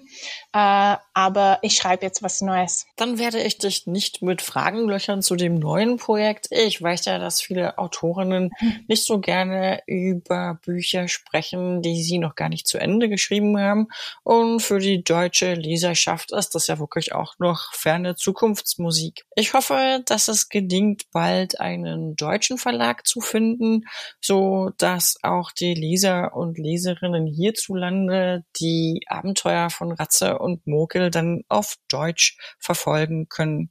Äh, 0.52 0.98
aber 1.14 1.60
ich 1.62 1.76
schreibe 1.76 2.06
jetzt 2.06 2.22
was 2.22 2.42
Neues. 2.42 2.88
Dann 2.98 3.20
werde 3.20 3.42
ich 3.42 3.58
dich 3.58 3.88
nicht 3.88 4.22
mit 4.22 4.42
Fragen 4.42 4.90
löchern 4.90 5.22
zu 5.22 5.38
dem 5.38 5.60
neuen 5.60 5.96
Projekt. 5.98 6.48
Ich 6.52 6.82
weiß 6.82 7.06
ja, 7.06 7.18
dass 7.18 7.40
viele 7.40 7.78
Autorinnen 7.78 8.52
hm. 8.58 8.86
nicht 8.88 9.06
so 9.06 9.20
gerne 9.20 9.82
über 9.86 10.60
Bücher 10.66 11.08
sprechen, 11.08 11.82
die 11.82 12.04
sie 12.04 12.18
noch 12.18 12.36
gar 12.36 12.50
nicht 12.50 12.68
zu 12.68 12.80
Ende 12.80 13.08
geschrieben 13.08 13.58
haben. 13.58 13.88
Und 14.24 14.60
für 14.60 14.80
die 14.80 15.04
deutsche 15.04 15.54
Leserschaft 15.54 16.34
ist 16.34 16.54
das 16.54 16.68
ja 16.68 16.80
wirklich 16.80 17.14
auch 17.14 17.40
noch 17.40 17.74
ferne 17.74 18.16
Zukunftsmusik. 18.16 19.26
Ich 19.36 19.53
ich 19.54 19.60
hoffe, 19.60 20.02
dass 20.08 20.30
es 20.30 20.50
gelingt, 20.50 21.12
bald 21.12 21.60
einen 21.60 22.16
deutschen 22.16 22.58
Verlag 22.58 23.06
zu 23.06 23.22
finden, 23.22 23.86
so 24.20 24.72
dass 24.80 25.18
auch 25.22 25.52
die 25.52 25.76
Leser 25.76 26.36
und 26.36 26.58
Leserinnen 26.58 27.28
hierzulande 27.28 28.46
die 28.60 29.02
Abenteuer 29.06 29.70
von 29.70 29.92
Ratze 29.92 30.40
und 30.40 30.66
Mokel 30.66 31.12
dann 31.12 31.44
auf 31.50 31.76
Deutsch 31.88 32.36
verfolgen 32.58 33.30
können. 33.30 33.70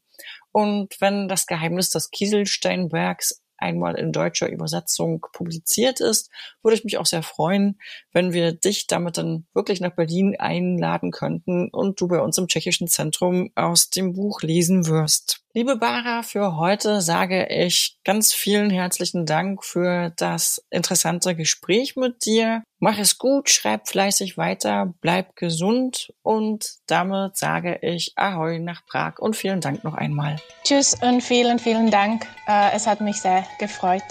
Und 0.52 1.00
wenn 1.00 1.26
das 1.26 1.48
Geheimnis 1.48 1.90
des 1.90 2.12
Kieselsteinbergs 2.12 3.42
einmal 3.58 3.96
in 3.96 4.12
deutscher 4.12 4.48
Übersetzung 4.48 5.26
publiziert 5.32 5.98
ist, 5.98 6.30
würde 6.62 6.76
ich 6.76 6.84
mich 6.84 6.98
auch 6.98 7.06
sehr 7.06 7.24
freuen, 7.24 7.80
wenn 8.12 8.32
wir 8.32 8.52
dich 8.52 8.86
damit 8.86 9.18
dann 9.18 9.46
wirklich 9.52 9.80
nach 9.80 9.96
Berlin 9.96 10.36
einladen 10.38 11.10
könnten 11.10 11.70
und 11.70 12.00
du 12.00 12.06
bei 12.06 12.20
uns 12.20 12.38
im 12.38 12.46
tschechischen 12.46 12.86
Zentrum 12.86 13.50
aus 13.56 13.90
dem 13.90 14.12
Buch 14.12 14.42
lesen 14.42 14.86
wirst. 14.86 15.41
Liebe 15.54 15.76
Bara, 15.76 16.22
für 16.22 16.56
heute 16.56 17.02
sage 17.02 17.46
ich 17.46 17.98
ganz 18.04 18.32
vielen 18.32 18.70
herzlichen 18.70 19.26
Dank 19.26 19.62
für 19.62 20.10
das 20.16 20.64
interessante 20.70 21.36
Gespräch 21.36 21.94
mit 21.94 22.24
dir. 22.24 22.62
Mach 22.78 22.98
es 22.98 23.18
gut, 23.18 23.50
schreib 23.50 23.86
fleißig 23.86 24.38
weiter, 24.38 24.94
bleib 25.02 25.36
gesund 25.36 26.14
und 26.22 26.76
damit 26.86 27.36
sage 27.36 27.78
ich 27.82 28.14
Ahoi 28.16 28.60
nach 28.60 28.86
Prag 28.86 29.18
und 29.18 29.36
vielen 29.36 29.60
Dank 29.60 29.84
noch 29.84 29.94
einmal. 29.94 30.36
Tschüss 30.64 30.94
und 31.02 31.20
vielen, 31.20 31.58
vielen 31.58 31.90
Dank. 31.90 32.26
Äh, 32.48 32.74
es 32.74 32.86
hat 32.86 33.02
mich 33.02 33.20
sehr 33.20 33.44
gefreut. 33.58 34.02